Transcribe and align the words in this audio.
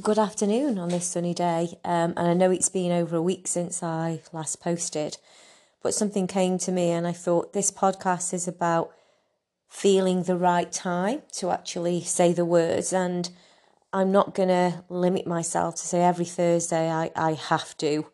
good 0.00 0.18
afternoon 0.18 0.78
on 0.78 0.90
this 0.90 1.06
sunny 1.06 1.34
day. 1.34 1.76
Um, 1.84 2.14
and 2.16 2.28
I 2.28 2.34
know 2.34 2.52
it's 2.52 2.68
been 2.68 2.92
over 2.92 3.16
a 3.16 3.22
week 3.22 3.48
since 3.48 3.82
I 3.82 4.20
last 4.32 4.60
posted, 4.60 5.18
but 5.82 5.92
something 5.92 6.28
came 6.28 6.56
to 6.58 6.72
me 6.72 6.90
and 6.90 7.06
I 7.06 7.12
thought 7.12 7.52
this 7.52 7.72
podcast 7.72 8.32
is 8.32 8.46
about 8.46 8.92
feeling 9.68 10.22
the 10.22 10.36
right 10.36 10.70
time 10.70 11.22
to 11.32 11.50
actually 11.50 12.02
say 12.02 12.32
the 12.32 12.44
words. 12.44 12.92
And 12.92 13.28
I'm 13.92 14.12
not 14.12 14.34
going 14.34 14.50
to 14.50 14.84
limit 14.88 15.26
myself 15.26 15.74
to 15.76 15.86
say 15.86 16.00
every 16.02 16.24
Thursday 16.24 16.90
I, 16.90 17.10
I 17.16 17.32
have 17.32 17.76
to 17.78 18.06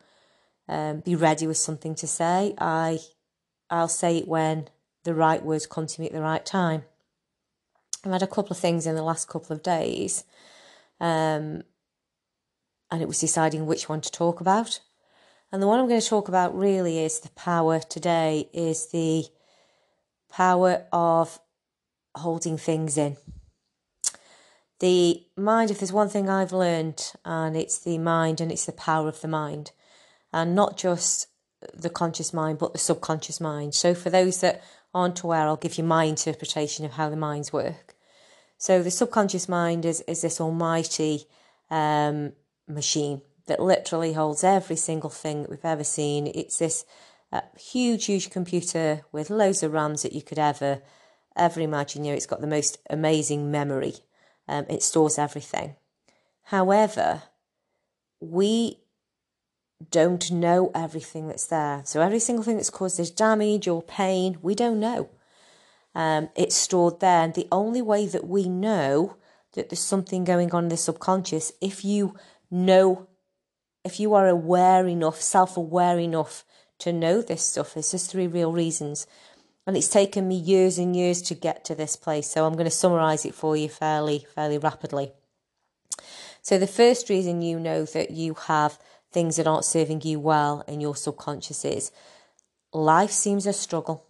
um, 0.68 1.00
be 1.00 1.14
ready 1.14 1.46
with 1.46 1.58
something 1.58 1.94
to 1.96 2.06
say. 2.06 2.54
I, 2.56 3.00
I'll 3.68 3.88
say 3.88 4.18
it 4.18 4.28
when 4.28 4.68
the 5.04 5.14
right 5.14 5.44
words 5.44 5.66
come 5.66 5.86
to 5.86 6.00
me 6.00 6.06
at 6.06 6.14
the 6.14 6.22
right 6.22 6.46
time. 6.46 6.84
I've 8.06 8.12
had 8.12 8.22
a 8.22 8.26
couple 8.26 8.52
of 8.52 8.58
things 8.58 8.86
in 8.86 8.94
the 8.94 9.02
last 9.02 9.28
couple 9.28 9.54
of 9.54 9.62
days, 9.62 10.24
um, 10.98 11.62
and 12.94 13.02
it 13.02 13.08
was 13.08 13.18
deciding 13.20 13.66
which 13.66 13.88
one 13.88 14.00
to 14.00 14.10
talk 14.10 14.40
about. 14.40 14.78
And 15.50 15.60
the 15.60 15.66
one 15.66 15.80
I'm 15.80 15.88
going 15.88 16.00
to 16.00 16.06
talk 16.06 16.28
about 16.28 16.56
really 16.56 17.00
is 17.00 17.18
the 17.18 17.28
power 17.30 17.80
today, 17.80 18.48
is 18.52 18.90
the 18.92 19.24
power 20.30 20.84
of 20.92 21.40
holding 22.14 22.56
things 22.56 22.96
in. 22.96 23.16
The 24.78 25.24
mind, 25.36 25.70
if 25.72 25.80
there's 25.80 25.92
one 25.92 26.08
thing 26.08 26.28
I've 26.28 26.52
learned, 26.52 27.12
and 27.24 27.56
it's 27.56 27.78
the 27.78 27.98
mind 27.98 28.40
and 28.40 28.52
it's 28.52 28.66
the 28.66 28.72
power 28.72 29.08
of 29.08 29.20
the 29.20 29.28
mind, 29.28 29.72
and 30.32 30.54
not 30.54 30.76
just 30.76 31.26
the 31.72 31.90
conscious 31.90 32.32
mind, 32.32 32.58
but 32.58 32.72
the 32.72 32.78
subconscious 32.78 33.40
mind. 33.40 33.74
So, 33.74 33.92
for 33.92 34.10
those 34.10 34.40
that 34.40 34.62
aren't 34.94 35.22
aware, 35.22 35.42
I'll 35.42 35.56
give 35.56 35.78
you 35.78 35.84
my 35.84 36.04
interpretation 36.04 36.84
of 36.84 36.92
how 36.92 37.10
the 37.10 37.16
minds 37.16 37.52
work. 37.52 37.94
So 38.56 38.82
the 38.82 38.90
subconscious 38.90 39.48
mind 39.48 39.84
is, 39.84 40.00
is 40.02 40.22
this 40.22 40.40
almighty 40.40 41.24
um, 41.70 42.32
machine 42.68 43.22
that 43.46 43.60
literally 43.60 44.14
holds 44.14 44.42
every 44.42 44.76
single 44.76 45.10
thing 45.10 45.42
that 45.42 45.50
we've 45.50 45.64
ever 45.64 45.84
seen. 45.84 46.26
It's 46.26 46.58
this 46.58 46.84
uh, 47.32 47.42
huge, 47.58 48.06
huge 48.06 48.30
computer 48.30 49.02
with 49.12 49.30
loads 49.30 49.62
of 49.62 49.72
RAMs 49.72 50.02
that 50.02 50.12
you 50.12 50.22
could 50.22 50.38
ever, 50.38 50.82
ever 51.36 51.60
imagine. 51.60 52.04
You 52.04 52.12
know, 52.12 52.16
it's 52.16 52.26
got 52.26 52.40
the 52.40 52.46
most 52.46 52.78
amazing 52.88 53.50
memory. 53.50 53.94
Um, 54.48 54.66
it 54.68 54.82
stores 54.82 55.18
everything. 55.18 55.76
However, 56.44 57.24
we 58.20 58.80
don't 59.90 60.30
know 60.30 60.70
everything 60.74 61.28
that's 61.28 61.46
there. 61.46 61.82
So 61.84 62.00
every 62.00 62.18
single 62.18 62.44
thing 62.44 62.56
that's 62.56 62.70
caused 62.70 62.98
this 62.98 63.10
damage 63.10 63.68
or 63.68 63.82
pain, 63.82 64.38
we 64.40 64.54
don't 64.54 64.80
know 64.80 65.10
um, 65.94 66.28
it's 66.34 66.56
stored 66.56 67.00
there. 67.00 67.22
And 67.22 67.34
the 67.34 67.48
only 67.52 67.82
way 67.82 68.06
that 68.06 68.26
we 68.26 68.48
know 68.48 69.16
that 69.52 69.68
there's 69.68 69.80
something 69.80 70.24
going 70.24 70.52
on 70.52 70.64
in 70.64 70.68
the 70.68 70.76
subconscious, 70.76 71.52
if 71.60 71.84
you 71.84 72.16
know, 72.50 73.08
if 73.84 74.00
you 74.00 74.14
are 74.14 74.28
aware 74.28 74.86
enough, 74.86 75.20
self 75.20 75.56
aware 75.56 75.98
enough 75.98 76.44
to 76.78 76.92
know 76.92 77.22
this 77.22 77.44
stuff, 77.44 77.74
there's 77.74 77.90
just 77.90 78.10
three 78.10 78.26
real 78.26 78.52
reasons. 78.52 79.06
And 79.66 79.76
it's 79.76 79.88
taken 79.88 80.28
me 80.28 80.36
years 80.36 80.78
and 80.78 80.94
years 80.94 81.22
to 81.22 81.34
get 81.34 81.64
to 81.64 81.74
this 81.74 81.96
place. 81.96 82.30
So 82.30 82.44
I'm 82.44 82.52
going 82.52 82.66
to 82.66 82.70
summarize 82.70 83.24
it 83.24 83.34
for 83.34 83.56
you 83.56 83.68
fairly, 83.68 84.26
fairly 84.34 84.58
rapidly. 84.58 85.12
So 86.42 86.58
the 86.58 86.66
first 86.66 87.08
reason 87.08 87.40
you 87.40 87.58
know 87.58 87.84
that 87.86 88.10
you 88.10 88.34
have 88.34 88.78
things 89.10 89.36
that 89.36 89.46
aren't 89.46 89.64
serving 89.64 90.02
you 90.02 90.20
well 90.20 90.62
in 90.68 90.80
your 90.80 90.94
subconscious 90.94 91.64
is 91.64 91.92
life 92.72 93.10
seems 93.10 93.46
a 93.46 93.52
struggle 93.54 94.06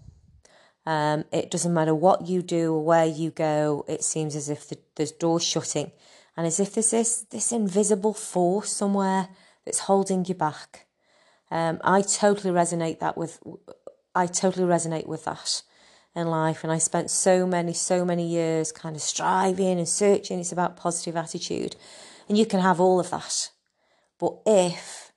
um, 0.87 1.25
it 1.33 1.51
doesn't 1.51 1.73
matter 1.73 1.95
what 1.95 2.27
you 2.27 2.43
do 2.43 2.75
or 2.75 2.85
where 2.85 3.07
you 3.07 3.31
go, 3.31 3.85
it 3.89 4.05
seems 4.05 4.37
as 4.37 4.51
if 4.51 4.69
the, 4.69 4.79
there's 4.97 5.13
doors 5.13 5.43
shutting 5.43 5.93
and 6.37 6.47
as 6.47 6.61
if 6.61 6.75
there's 6.75 6.91
this, 6.91 7.23
this 7.31 7.53
invisible 7.53 8.15
force 8.15 8.73
somewhere 8.73 9.29
that's 9.65 9.81
holding 9.81 10.25
you 10.25 10.35
back. 10.35 10.87
Um, 11.51 11.81
I 11.85 12.03
totally 12.03 12.53
resonate 12.53 12.99
that 13.01 13.17
with, 13.17 13.41
I 14.15 14.27
totally 14.27 14.67
resonate 14.67 15.07
with 15.07 15.25
that 15.25 15.63
in 16.15 16.29
life. 16.29 16.65
And 16.65 16.73
I 16.73 16.79
spent 16.79 17.11
so 17.11 17.47
many, 17.47 17.73
so 17.73 18.05
many 18.05 18.27
years 18.27 18.73
kind 18.73 18.97
of 18.97 19.03
striving 19.03 19.79
and 19.79 19.89
searching. 19.89 20.41
It's 20.41 20.53
about 20.53 20.77
positive 20.77 21.17
attitude. 21.17 21.77
And 22.29 22.37
you 22.39 22.47
can 22.47 22.61
have 22.61 22.81
all 22.81 22.99
of 22.99 23.11
that. 23.11 23.51
But 24.19 24.39
if 24.47 25.13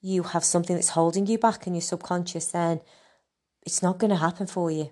you 0.00 0.22
have 0.22 0.44
something 0.44 0.76
that's 0.76 0.90
holding 0.90 1.26
you 1.26 1.38
back 1.38 1.66
in 1.66 1.74
your 1.74 1.82
subconscious, 1.82 2.46
then 2.48 2.80
it's 3.62 3.82
not 3.82 3.98
going 3.98 4.10
to 4.10 4.16
happen 4.16 4.46
for 4.46 4.70
you. 4.70 4.90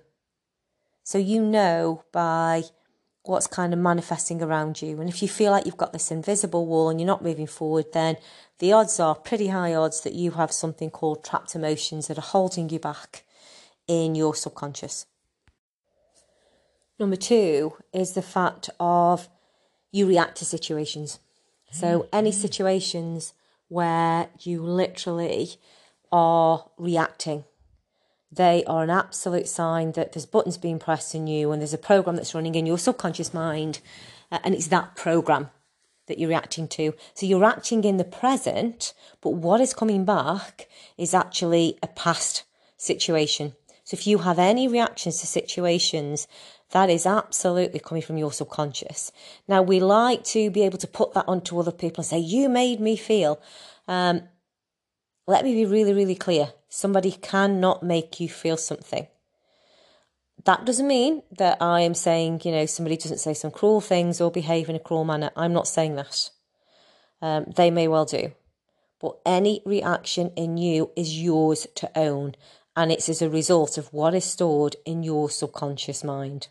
So 1.05 1.19
you 1.19 1.43
know 1.43 2.05
by 2.13 2.65
what's 3.25 3.47
kind 3.47 3.73
of 3.73 3.79
manifesting 3.79 4.43
around 4.43 4.83
you. 4.83 5.01
And 5.01 5.09
if 5.09 5.23
you 5.23 5.29
feel 5.29 5.51
like 5.51 5.65
you've 5.65 5.77
got 5.77 5.93
this 5.93 6.11
invisible 6.11 6.67
wall 6.67 6.91
and 6.91 7.01
you're 7.01 7.07
not 7.07 7.25
moving 7.25 7.47
forward, 7.47 7.87
then 7.93 8.17
the 8.59 8.73
odds 8.73 9.01
are 9.01 9.15
pretty 9.15 9.49
high 9.49 9.75
odds 9.75 10.03
that 10.03 10.13
you 10.13 10.33
have 10.33 10.53
something 10.53 10.91
called 10.91 11.25
trapped 11.25 11.55
emotions 11.55 12.09
that 12.09 12.19
are 12.19 12.23
holding 12.23 12.69
you 12.69 12.79
back 12.79 13.25
in 13.89 14.15
your 14.15 14.35
subconscious. 14.35 15.07
Number 16.99 17.17
two 17.17 17.75
is 17.93 18.13
the 18.13 18.23
fact 18.23 18.71
of 18.79 19.29
you 19.91 20.07
react 20.07 20.37
to 20.39 20.45
situations. 20.45 21.19
So, 21.73 22.09
any 22.13 22.31
mm. 22.31 22.35
situations 22.35 23.35
where 23.69 24.29
you 24.41 24.63
literally 24.63 25.49
are 26.13 26.71
reacting 26.79 27.45
they 28.35 28.65
are 28.65 28.83
an 28.83 28.91
absolute 28.91 29.49
sign 29.49 29.93
that 29.93 30.13
there's 30.13 30.27
buttons 30.27 30.59
being 30.59 30.79
pressed 30.79 31.15
in 31.15 31.27
you 31.27 31.53
and 31.53 31.61
there's 31.61 31.75
a 31.75 31.79
program 31.79 32.17
that's 32.17 32.35
running 32.35 32.55
in 32.55 32.67
your 32.67 32.79
subconscious 32.79 33.33
mind, 33.33 33.81
uh, 34.33 34.39
and 34.45 34.55
it's 34.55 34.69
that 34.69 34.97
program 34.97 35.51
that 36.07 36.19
you're 36.19 36.29
reacting 36.29 36.69
to. 36.69 36.93
So 37.15 37.27
you're 37.27 37.45
acting 37.45 37.85
in 37.85 37.97
the 37.97 38.05
present, 38.05 38.93
but 39.21 39.31
what 39.31 39.61
is 39.61 39.73
coming 39.73 40.05
back 40.05 40.69
is 40.99 41.15
actually 41.15 41.79
a 41.83 41.87
past 41.87 42.45
situation. 42.77 43.55
So 43.85 43.95
if 43.95 44.07
you 44.07 44.19
have 44.19 44.39
any 44.39 44.67
reactions 44.69 45.21
to 45.21 45.27
situations, 45.27 46.27
that 46.71 46.91
is 46.91 47.07
absolutely 47.07 47.81
coming 47.81 48.03
from 48.03 48.19
your 48.19 48.33
subconscious. 48.33 49.13
Now 49.47 49.63
we 49.63 49.81
like 49.81 50.25
to 50.25 50.51
be 50.51 50.63
able 50.63 50.79
to 50.79 50.87
put 50.87 51.15
that 51.15 51.29
onto 51.29 51.59
other 51.59 51.73
people 51.73 52.01
and 52.01 52.07
say, 52.07 52.19
"You 52.19 52.49
made 52.49 52.81
me 52.81 52.97
feel." 52.97 53.41
Um, 53.87 54.29
let 55.27 55.45
me 55.45 55.55
be 55.55 55.65
really, 55.67 55.95
really 55.95 56.15
clear. 56.15 56.53
Somebody 56.77 57.13
cannot 57.13 57.85
make 57.85 58.19
you 58.19 58.29
feel 58.29 58.57
something. 58.57 59.07
That 60.45 60.65
doesn't 60.65 60.89
mean 60.89 61.23
that 61.39 61.63
I 61.63 61.83
am 61.83 61.95
saying, 61.95 62.41
you 62.43 62.51
know, 62.51 62.67
somebody 62.67 62.97
doesn't 62.97 63.21
say 63.21 63.33
some 63.33 63.53
cruel 63.53 63.81
things 63.81 64.21
or 64.21 64.29
behave 64.29 64.69
in 64.69 64.75
a 64.75 64.81
cruel 64.81 65.05
manner. 65.05 65.31
I'm 65.37 65.53
not 65.53 65.69
saying 65.69 65.95
that. 65.95 66.31
Um, 67.23 67.47
they 67.55 67.71
may 67.71 67.87
well 67.87 68.05
do. 68.05 68.33
But 69.01 69.19
any 69.25 69.63
reaction 69.65 70.33
in 70.35 70.57
you 70.57 70.91
is 70.97 71.23
yours 71.23 71.69
to 71.77 71.97
own. 71.97 72.35
And 72.75 72.91
it's 72.91 73.09
as 73.09 73.23
a 73.23 73.31
result 73.31 73.79
of 73.79 73.93
what 73.93 74.13
is 74.13 74.25
stored 74.25 74.75
in 74.85 75.05
your 75.05 75.31
subconscious 75.31 76.03
mind. 76.03 76.49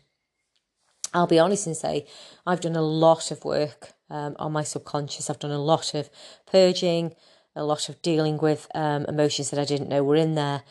I'll 1.12 1.26
be 1.26 1.38
honest 1.38 1.66
and 1.66 1.76
say 1.76 2.06
I've 2.46 2.62
done 2.62 2.76
a 2.76 2.80
lot 2.80 3.30
of 3.30 3.44
work 3.44 3.92
um, 4.08 4.36
on 4.38 4.52
my 4.52 4.62
subconscious. 4.62 5.28
I've 5.28 5.38
done 5.38 5.50
a 5.50 5.58
lot 5.58 5.92
of 5.92 6.08
purging, 6.46 7.14
a 7.56 7.64
lot 7.64 7.88
of 7.88 8.02
dealing 8.02 8.38
with 8.38 8.66
um, 8.74 9.04
emotions 9.06 9.50
that 9.50 9.60
I 9.60 9.64
didn't 9.64 9.88
know 9.88 10.02
were 10.02 10.16
in 10.16 10.34
there. 10.34 10.62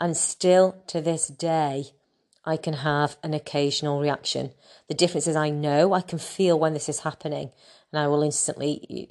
And 0.00 0.16
still 0.16 0.82
to 0.88 1.00
this 1.00 1.28
day, 1.28 1.92
I 2.44 2.56
can 2.56 2.74
have 2.74 3.16
an 3.22 3.34
occasional 3.34 4.00
reaction. 4.00 4.50
The 4.88 4.94
difference 4.94 5.26
is 5.26 5.36
I 5.36 5.50
know 5.50 5.92
I 5.92 6.00
can 6.00 6.18
feel 6.18 6.58
when 6.58 6.74
this 6.74 6.88
is 6.88 7.00
happening, 7.00 7.52
and 7.92 8.00
I 8.00 8.08
will 8.08 8.22
instantly 8.22 9.08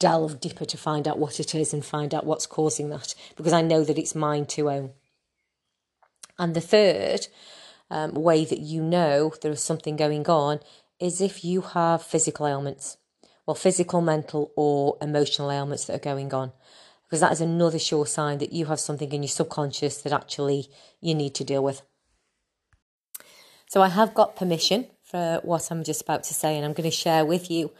delve 0.00 0.40
deeper 0.40 0.64
to 0.64 0.76
find 0.76 1.06
out 1.06 1.18
what 1.18 1.38
it 1.38 1.54
is 1.54 1.72
and 1.72 1.84
find 1.84 2.12
out 2.12 2.26
what's 2.26 2.46
causing 2.46 2.90
that 2.90 3.14
because 3.36 3.52
I 3.52 3.62
know 3.62 3.84
that 3.84 3.98
it's 3.98 4.14
mine 4.14 4.46
to 4.46 4.68
own. 4.68 4.90
And 6.38 6.54
the 6.54 6.60
third 6.60 7.28
um, 7.90 8.14
way 8.14 8.44
that 8.44 8.58
you 8.58 8.82
know 8.82 9.32
there 9.40 9.52
is 9.52 9.62
something 9.62 9.94
going 9.94 10.26
on 10.26 10.58
is 10.98 11.20
if 11.20 11.44
you 11.44 11.60
have 11.60 12.02
physical 12.02 12.46
ailments 12.46 12.96
well, 13.46 13.54
physical, 13.54 14.00
mental, 14.00 14.52
or 14.56 14.96
emotional 15.00 15.50
ailments 15.50 15.84
that 15.84 15.96
are 15.96 16.14
going 16.14 16.32
on. 16.32 16.52
Because 17.04 17.20
that 17.20 17.32
is 17.32 17.40
another 17.40 17.78
sure 17.78 18.06
sign 18.06 18.38
that 18.38 18.52
you 18.52 18.66
have 18.66 18.80
something 18.80 19.12
in 19.12 19.22
your 19.22 19.28
subconscious 19.28 19.98
that 20.02 20.12
actually 20.12 20.68
you 21.00 21.14
need 21.14 21.34
to 21.34 21.44
deal 21.44 21.62
with. 21.62 21.82
So, 23.68 23.82
I 23.82 23.88
have 23.88 24.14
got 24.14 24.36
permission 24.36 24.86
for 25.02 25.40
what 25.42 25.70
I'm 25.70 25.84
just 25.84 26.02
about 26.02 26.24
to 26.24 26.34
say, 26.34 26.56
and 26.56 26.64
I'm 26.64 26.72
going 26.72 26.90
to 26.90 26.96
share 26.96 27.24
with 27.24 27.50
you 27.50 27.72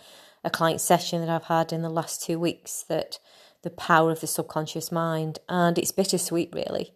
a 0.42 0.50
client 0.50 0.80
session 0.80 1.20
that 1.20 1.30
I've 1.30 1.44
had 1.44 1.72
in 1.72 1.82
the 1.82 1.88
last 1.88 2.22
two 2.22 2.38
weeks 2.38 2.84
that 2.88 3.18
the 3.62 3.70
power 3.70 4.10
of 4.10 4.20
the 4.20 4.26
subconscious 4.26 4.92
mind, 4.92 5.38
and 5.48 5.78
it's 5.78 5.92
bittersweet, 5.92 6.50
really. 6.52 6.92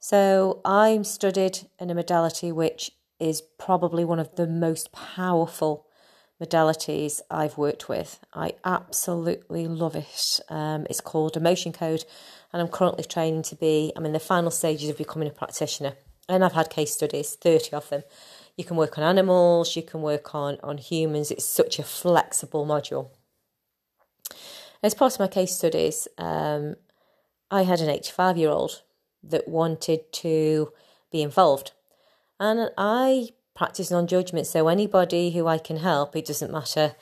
So, 0.00 0.60
I'm 0.64 1.04
studied 1.04 1.60
in 1.78 1.90
a 1.90 1.94
modality 1.94 2.50
which 2.50 2.92
is 3.20 3.42
probably 3.58 4.04
one 4.04 4.18
of 4.18 4.34
the 4.36 4.46
most 4.46 4.90
powerful 4.90 5.86
modalities 6.40 7.20
I've 7.30 7.58
worked 7.58 7.88
with. 7.88 8.18
I 8.34 8.54
absolutely 8.64 9.66
love 9.66 9.96
it. 9.96 10.40
Um, 10.48 10.86
it's 10.88 11.00
called 11.00 11.36
Emotion 11.36 11.72
Code, 11.72 12.04
and 12.52 12.60
I'm 12.60 12.68
currently 12.68 13.04
training 13.04 13.42
to 13.44 13.56
be, 13.56 13.92
I'm 13.96 14.06
in 14.06 14.12
the 14.12 14.20
final 14.20 14.50
stages 14.50 14.90
of 14.90 14.98
becoming 14.98 15.28
a 15.28 15.32
practitioner. 15.32 15.94
And 16.28 16.44
I've 16.44 16.52
had 16.52 16.70
case 16.70 16.94
studies, 16.94 17.34
30 17.34 17.76
of 17.76 17.88
them. 17.88 18.02
You 18.56 18.64
can 18.64 18.76
work 18.76 18.98
on 18.98 19.04
animals, 19.04 19.76
you 19.76 19.82
can 19.82 20.02
work 20.02 20.34
on, 20.34 20.58
on 20.62 20.78
humans. 20.78 21.30
It's 21.30 21.44
such 21.44 21.78
a 21.78 21.82
flexible 21.82 22.66
module. 22.66 23.10
As 24.82 24.94
part 24.94 25.14
of 25.14 25.20
my 25.20 25.28
case 25.28 25.54
studies, 25.56 26.08
um, 26.18 26.76
I 27.50 27.62
had 27.62 27.80
an 27.80 27.88
85 27.88 28.36
year 28.36 28.50
old 28.50 28.82
that 29.22 29.46
wanted 29.46 30.12
to 30.12 30.72
be 31.10 31.22
involved. 31.22 31.72
And 32.40 32.70
I 32.76 33.28
practice 33.54 33.90
non 33.90 34.06
judgment. 34.06 34.46
So 34.46 34.68
anybody 34.68 35.30
who 35.30 35.46
I 35.46 35.58
can 35.58 35.78
help, 35.78 36.16
it 36.16 36.26
doesn't 36.26 36.52
matter 36.52 36.94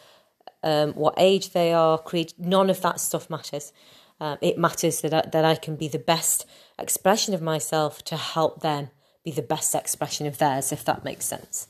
um, 0.62 0.92
what 0.92 1.14
age 1.16 1.50
they 1.50 1.72
are, 1.72 1.98
creed, 1.98 2.32
none 2.38 2.70
of 2.70 2.80
that 2.82 3.00
stuff 3.00 3.30
matters. 3.30 3.72
Um, 4.20 4.36
it 4.42 4.58
matters 4.58 5.00
that 5.00 5.14
I, 5.14 5.22
that 5.30 5.44
I 5.44 5.54
can 5.54 5.76
be 5.76 5.88
the 5.88 5.98
best 5.98 6.46
expression 6.78 7.32
of 7.32 7.40
myself 7.40 8.04
to 8.04 8.16
help 8.16 8.60
them 8.60 8.90
be 9.24 9.30
the 9.30 9.42
best 9.42 9.74
expression 9.74 10.26
of 10.26 10.38
theirs, 10.38 10.72
if 10.72 10.84
that 10.84 11.04
makes 11.04 11.24
sense. 11.24 11.68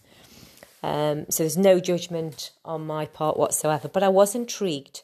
Um, 0.82 1.26
so 1.28 1.42
there's 1.42 1.56
no 1.56 1.78
judgment 1.78 2.50
on 2.64 2.86
my 2.86 3.06
part 3.06 3.36
whatsoever. 3.36 3.88
But 3.88 4.02
I 4.02 4.08
was 4.08 4.34
intrigued, 4.34 5.02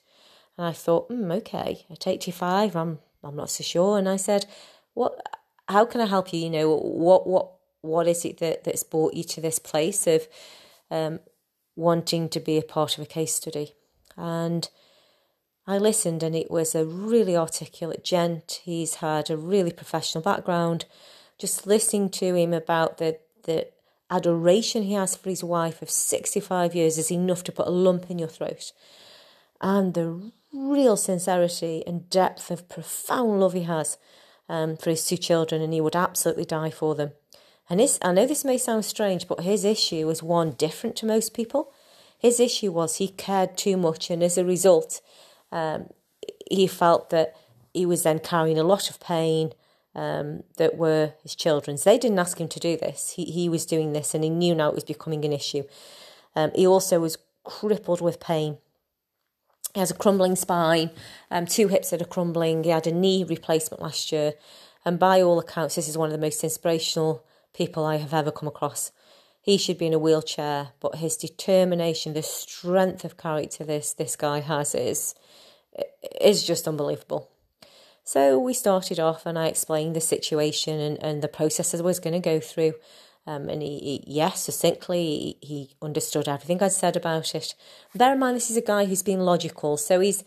and 0.56 0.66
I 0.66 0.72
thought, 0.72 1.08
mm, 1.08 1.32
okay, 1.38 1.86
at 1.90 2.06
85, 2.06 2.74
I'm 2.74 2.98
I'm 3.22 3.36
not 3.36 3.50
so 3.50 3.62
sure. 3.62 3.98
And 3.98 4.08
I 4.08 4.16
said, 4.16 4.46
what? 4.94 5.20
How 5.68 5.84
can 5.84 6.00
I 6.00 6.06
help 6.06 6.32
you? 6.32 6.40
You 6.40 6.50
know, 6.50 6.76
what 6.76 7.26
what 7.26 7.50
what 7.80 8.06
is 8.06 8.24
it 8.24 8.38
that 8.38 8.64
that's 8.64 8.82
brought 8.82 9.14
you 9.14 9.24
to 9.24 9.40
this 9.40 9.58
place 9.58 10.06
of 10.06 10.26
um, 10.90 11.20
wanting 11.74 12.28
to 12.30 12.40
be 12.40 12.58
a 12.58 12.62
part 12.62 12.96
of 12.96 13.04
a 13.04 13.06
case 13.06 13.34
study? 13.34 13.74
And 14.16 14.68
I 15.66 15.78
listened, 15.78 16.22
and 16.22 16.34
it 16.34 16.50
was 16.50 16.74
a 16.74 16.84
really 16.84 17.36
articulate 17.36 18.04
gent. 18.04 18.60
He's 18.64 18.96
had 18.96 19.30
a 19.30 19.36
really 19.36 19.72
professional 19.72 20.22
background. 20.22 20.84
Just 21.38 21.66
listening 21.66 22.10
to 22.10 22.34
him 22.34 22.52
about 22.52 22.98
the 22.98 23.18
the 23.44 23.68
adoration 24.10 24.82
he 24.82 24.94
has 24.94 25.16
for 25.16 25.30
his 25.30 25.42
wife 25.42 25.82
of 25.82 25.90
65 25.90 26.74
years 26.74 26.98
is 26.98 27.10
enough 27.10 27.42
to 27.44 27.52
put 27.52 27.66
a 27.66 27.70
lump 27.70 28.10
in 28.10 28.18
your 28.18 28.28
throat. 28.28 28.72
And 29.60 29.94
the 29.94 30.32
real 30.52 30.96
sincerity 30.96 31.82
and 31.86 32.08
depth 32.08 32.50
of 32.50 32.68
profound 32.68 33.40
love 33.40 33.52
he 33.52 33.62
has 33.62 33.98
um, 34.48 34.76
for 34.76 34.90
his 34.90 35.04
two 35.04 35.16
children, 35.16 35.60
and 35.60 35.72
he 35.72 35.80
would 35.80 35.96
absolutely 35.96 36.44
die 36.44 36.70
for 36.70 36.94
them. 36.94 37.12
And 37.68 37.80
his, 37.80 37.98
I 38.02 38.12
know 38.12 38.26
this 38.26 38.44
may 38.44 38.58
sound 38.58 38.84
strange, 38.84 39.26
but 39.26 39.40
his 39.40 39.64
issue 39.64 40.06
was 40.06 40.22
one 40.22 40.52
different 40.52 40.96
to 40.96 41.06
most 41.06 41.34
people. 41.34 41.72
His 42.18 42.38
issue 42.40 42.72
was 42.72 42.96
he 42.96 43.08
cared 43.08 43.56
too 43.56 43.76
much, 43.76 44.10
and 44.10 44.22
as 44.22 44.38
a 44.38 44.44
result, 44.44 45.00
um, 45.52 45.88
he 46.50 46.66
felt 46.66 47.10
that 47.10 47.34
he 47.74 47.84
was 47.84 48.04
then 48.04 48.20
carrying 48.20 48.58
a 48.58 48.64
lot 48.64 48.88
of 48.88 49.00
pain 49.00 49.52
um, 49.94 50.44
that 50.56 50.76
were 50.76 51.14
his 51.22 51.34
children's. 51.34 51.84
They 51.84 51.98
didn't 51.98 52.18
ask 52.18 52.38
him 52.38 52.48
to 52.48 52.60
do 52.60 52.76
this. 52.76 53.10
He 53.10 53.24
he 53.24 53.48
was 53.48 53.66
doing 53.66 53.92
this, 53.92 54.14
and 54.14 54.22
he 54.22 54.30
knew 54.30 54.54
now 54.54 54.68
it 54.68 54.74
was 54.74 54.84
becoming 54.84 55.24
an 55.24 55.32
issue. 55.32 55.64
Um, 56.34 56.52
he 56.54 56.66
also 56.66 57.00
was 57.00 57.18
crippled 57.44 58.00
with 58.00 58.20
pain. 58.20 58.58
He 59.74 59.80
has 59.80 59.90
a 59.90 59.94
crumbling 59.94 60.36
spine, 60.36 60.90
um, 61.30 61.46
two 61.46 61.68
hips 61.68 61.90
that 61.90 62.00
are 62.00 62.06
crumbling. 62.06 62.64
He 62.64 62.70
had 62.70 62.86
a 62.86 62.92
knee 62.92 63.24
replacement 63.24 63.82
last 63.82 64.12
year, 64.12 64.34
and 64.84 64.98
by 64.98 65.20
all 65.20 65.38
accounts, 65.38 65.74
this 65.74 65.88
is 65.88 65.98
one 65.98 66.08
of 66.08 66.12
the 66.12 66.26
most 66.26 66.42
inspirational 66.44 67.24
people 67.56 67.84
I 67.84 67.96
have 67.96 68.14
ever 68.14 68.30
come 68.30 68.48
across. 68.48 68.92
He 69.40 69.56
should 69.56 69.78
be 69.78 69.86
in 69.86 69.94
a 69.94 69.98
wheelchair, 69.98 70.70
but 70.80 70.96
his 70.96 71.16
determination, 71.16 72.12
the 72.12 72.22
strength 72.22 73.04
of 73.04 73.16
character 73.16 73.64
this 73.64 73.92
this 73.92 74.16
guy 74.16 74.40
has 74.40 74.74
is 74.74 75.14
is 76.20 76.44
just 76.44 76.68
unbelievable. 76.68 77.30
So 78.04 78.38
we 78.38 78.54
started 78.54 79.00
off 79.00 79.26
and 79.26 79.38
I 79.38 79.46
explained 79.48 79.96
the 79.96 80.00
situation 80.00 80.78
and, 80.78 81.02
and 81.02 81.22
the 81.22 81.28
processes 81.28 81.80
I 81.80 81.84
was 81.84 81.98
going 81.98 82.14
to 82.14 82.30
go 82.30 82.38
through. 82.38 82.74
Um, 83.26 83.48
and 83.48 83.60
he, 83.60 83.80
he, 83.80 84.04
yes, 84.06 84.42
succinctly, 84.42 85.04
he, 85.04 85.38
he 85.42 85.70
understood 85.82 86.28
everything 86.28 86.62
I'd 86.62 86.70
said 86.70 86.94
about 86.94 87.34
it. 87.34 87.56
Bear 87.92 88.12
in 88.12 88.20
mind, 88.20 88.36
this 88.36 88.52
is 88.52 88.56
a 88.56 88.60
guy 88.60 88.84
who's 88.84 89.02
been 89.02 89.20
logical, 89.20 89.76
so 89.76 89.98
he's 89.98 90.22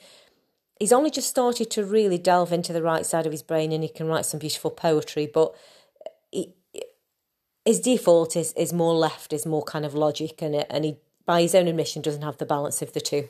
he's 0.79 0.91
only 0.91 1.09
just 1.09 1.29
started 1.29 1.69
to 1.71 1.85
really 1.85 2.17
delve 2.17 2.51
into 2.51 2.73
the 2.73 2.83
right 2.83 3.05
side 3.05 3.25
of 3.25 3.31
his 3.31 3.43
brain, 3.43 3.71
and 3.71 3.83
he 3.83 3.89
can 3.89 4.07
write 4.07 4.25
some 4.25 4.39
beautiful 4.39 4.71
poetry. 4.71 5.25
But 5.33 5.55
he, 6.31 6.55
his 7.69 7.79
default 7.79 8.35
is 8.35 8.51
is 8.53 8.73
more 8.73 8.95
left, 8.95 9.31
is 9.31 9.45
more 9.45 9.63
kind 9.73 9.85
of 9.85 9.93
logic, 9.93 10.41
and 10.41 10.55
and 10.55 10.85
he, 10.85 10.97
by 11.25 11.41
his 11.43 11.53
own 11.53 11.67
admission, 11.67 12.01
doesn't 12.01 12.23
have 12.29 12.39
the 12.39 12.51
balance 12.55 12.81
of 12.81 12.93
the 12.93 12.99
two. 13.11 13.29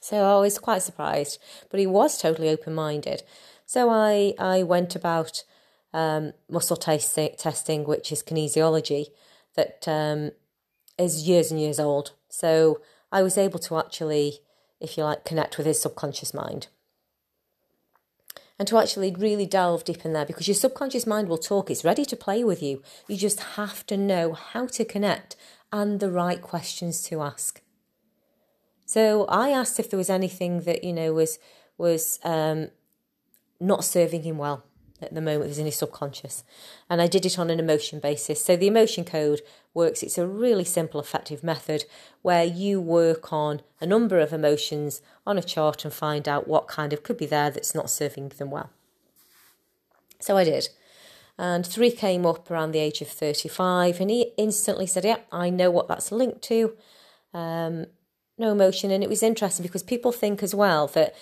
So 0.00 0.16
I 0.16 0.38
was 0.40 0.58
quite 0.58 0.82
surprised, 0.82 1.38
but 1.70 1.80
he 1.80 1.88
was 1.88 2.22
totally 2.22 2.48
open 2.48 2.72
minded. 2.72 3.24
So 3.66 3.90
I, 3.90 4.34
I 4.38 4.62
went 4.62 4.94
about 4.94 5.44
um, 5.92 6.32
muscle 6.48 6.76
testing, 6.76 7.84
which 7.84 8.12
is 8.12 8.22
kinesiology, 8.22 9.06
that 9.56 9.88
um, 9.88 10.30
is 10.96 11.28
years 11.28 11.50
and 11.50 11.60
years 11.60 11.80
old. 11.80 12.12
So 12.28 12.80
I 13.10 13.22
was 13.22 13.36
able 13.36 13.58
to 13.66 13.78
actually, 13.78 14.38
if 14.80 14.96
you 14.96 15.02
like, 15.04 15.24
connect 15.24 15.58
with 15.58 15.66
his 15.66 15.82
subconscious 15.82 16.32
mind. 16.32 16.68
And 18.60 18.68
to 18.68 18.78
actually 18.78 19.10
really 19.12 19.46
delve 19.46 19.84
deep 19.84 20.04
in 20.04 20.12
there 20.12 20.26
because 20.26 20.46
your 20.46 20.54
subconscious 20.54 21.06
mind 21.06 21.28
will 21.28 21.38
talk, 21.38 21.70
it's 21.70 21.82
ready 21.82 22.04
to 22.04 22.14
play 22.14 22.44
with 22.44 22.62
you. 22.62 22.82
You 23.08 23.16
just 23.16 23.40
have 23.56 23.86
to 23.86 23.96
know 23.96 24.34
how 24.34 24.66
to 24.66 24.84
connect 24.84 25.34
and 25.72 25.98
the 25.98 26.10
right 26.10 26.42
questions 26.42 27.02
to 27.04 27.22
ask. 27.22 27.62
So 28.84 29.24
I 29.24 29.48
asked 29.48 29.80
if 29.80 29.88
there 29.88 29.96
was 29.96 30.10
anything 30.10 30.60
that 30.62 30.84
you 30.84 30.92
know 30.92 31.14
was 31.14 31.38
was 31.78 32.20
um, 32.22 32.68
not 33.58 33.82
serving 33.82 34.24
him 34.24 34.36
well 34.36 34.64
at 35.02 35.14
the 35.14 35.20
moment. 35.20 35.48
Was 35.48 35.58
in 35.58 35.66
his 35.66 35.76
subconscious, 35.76 36.44
and 36.88 37.00
I 37.00 37.06
did 37.06 37.26
it 37.26 37.38
on 37.38 37.50
an 37.50 37.60
emotion 37.60 38.00
basis. 38.00 38.44
So 38.44 38.56
the 38.56 38.66
emotion 38.66 39.04
code 39.04 39.40
works. 39.74 40.02
It's 40.02 40.18
a 40.18 40.26
really 40.26 40.64
simple, 40.64 41.00
effective 41.00 41.42
method 41.44 41.84
where 42.22 42.44
you 42.44 42.80
work 42.80 43.32
on 43.32 43.62
a 43.80 43.86
number 43.86 44.18
of 44.18 44.32
emotions 44.32 45.00
on 45.26 45.38
a 45.38 45.42
chart 45.42 45.84
and 45.84 45.92
find 45.92 46.28
out 46.28 46.48
what 46.48 46.68
kind 46.68 46.92
of 46.92 47.02
could 47.02 47.16
be 47.16 47.26
there 47.26 47.50
that's 47.50 47.74
not 47.74 47.90
serving 47.90 48.30
them 48.30 48.50
well. 48.50 48.70
So 50.18 50.36
I 50.36 50.44
did. 50.44 50.68
And 51.38 51.66
three 51.66 51.90
came 51.90 52.26
up 52.26 52.50
around 52.50 52.72
the 52.72 52.80
age 52.80 53.00
of 53.00 53.08
35, 53.08 54.00
and 54.00 54.10
he 54.10 54.32
instantly 54.36 54.86
said, 54.86 55.04
Yeah, 55.04 55.18
I 55.32 55.48
know 55.48 55.70
what 55.70 55.88
that's 55.88 56.12
linked 56.12 56.42
to. 56.42 56.76
Um, 57.32 57.86
no 58.40 58.52
emotion. 58.52 58.90
And 58.90 59.04
it 59.04 59.08
was 59.10 59.22
interesting 59.22 59.62
because 59.62 59.82
people 59.82 60.12
think 60.12 60.42
as 60.42 60.54
well 60.54 60.86
that 60.88 61.14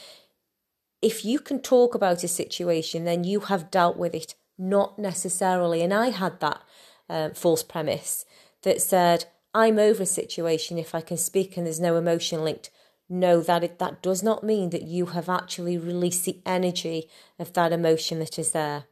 if 1.00 1.24
you 1.24 1.38
can 1.38 1.60
talk 1.60 1.94
about 1.94 2.24
a 2.24 2.28
situation, 2.28 3.04
then 3.04 3.24
you 3.24 3.40
have 3.40 3.70
dealt 3.70 3.96
with 3.96 4.14
it. 4.14 4.34
Not 4.58 4.98
necessarily. 4.98 5.82
And 5.82 5.94
I 5.94 6.10
had 6.10 6.40
that 6.40 6.62
um, 7.08 7.32
false 7.32 7.62
premise 7.62 8.24
that 8.62 8.82
said, 8.82 9.26
I'm 9.54 9.78
over 9.78 10.02
a 10.02 10.06
situation 10.06 10.78
if 10.78 10.94
I 10.94 11.00
can 11.00 11.16
speak 11.16 11.56
and 11.56 11.64
there's 11.64 11.80
no 11.80 11.96
emotion 11.96 12.44
linked. 12.44 12.70
No, 13.08 13.40
that 13.40 13.64
it, 13.64 13.78
that 13.78 14.02
does 14.02 14.22
not 14.22 14.44
mean 14.44 14.70
that 14.70 14.82
you 14.82 15.06
have 15.06 15.28
actually 15.28 15.78
released 15.78 16.24
the 16.24 16.40
energy 16.44 17.08
of 17.38 17.52
that 17.54 17.72
emotion 17.72 18.18
that 18.18 18.38
is 18.38 18.50
there. 18.50 18.84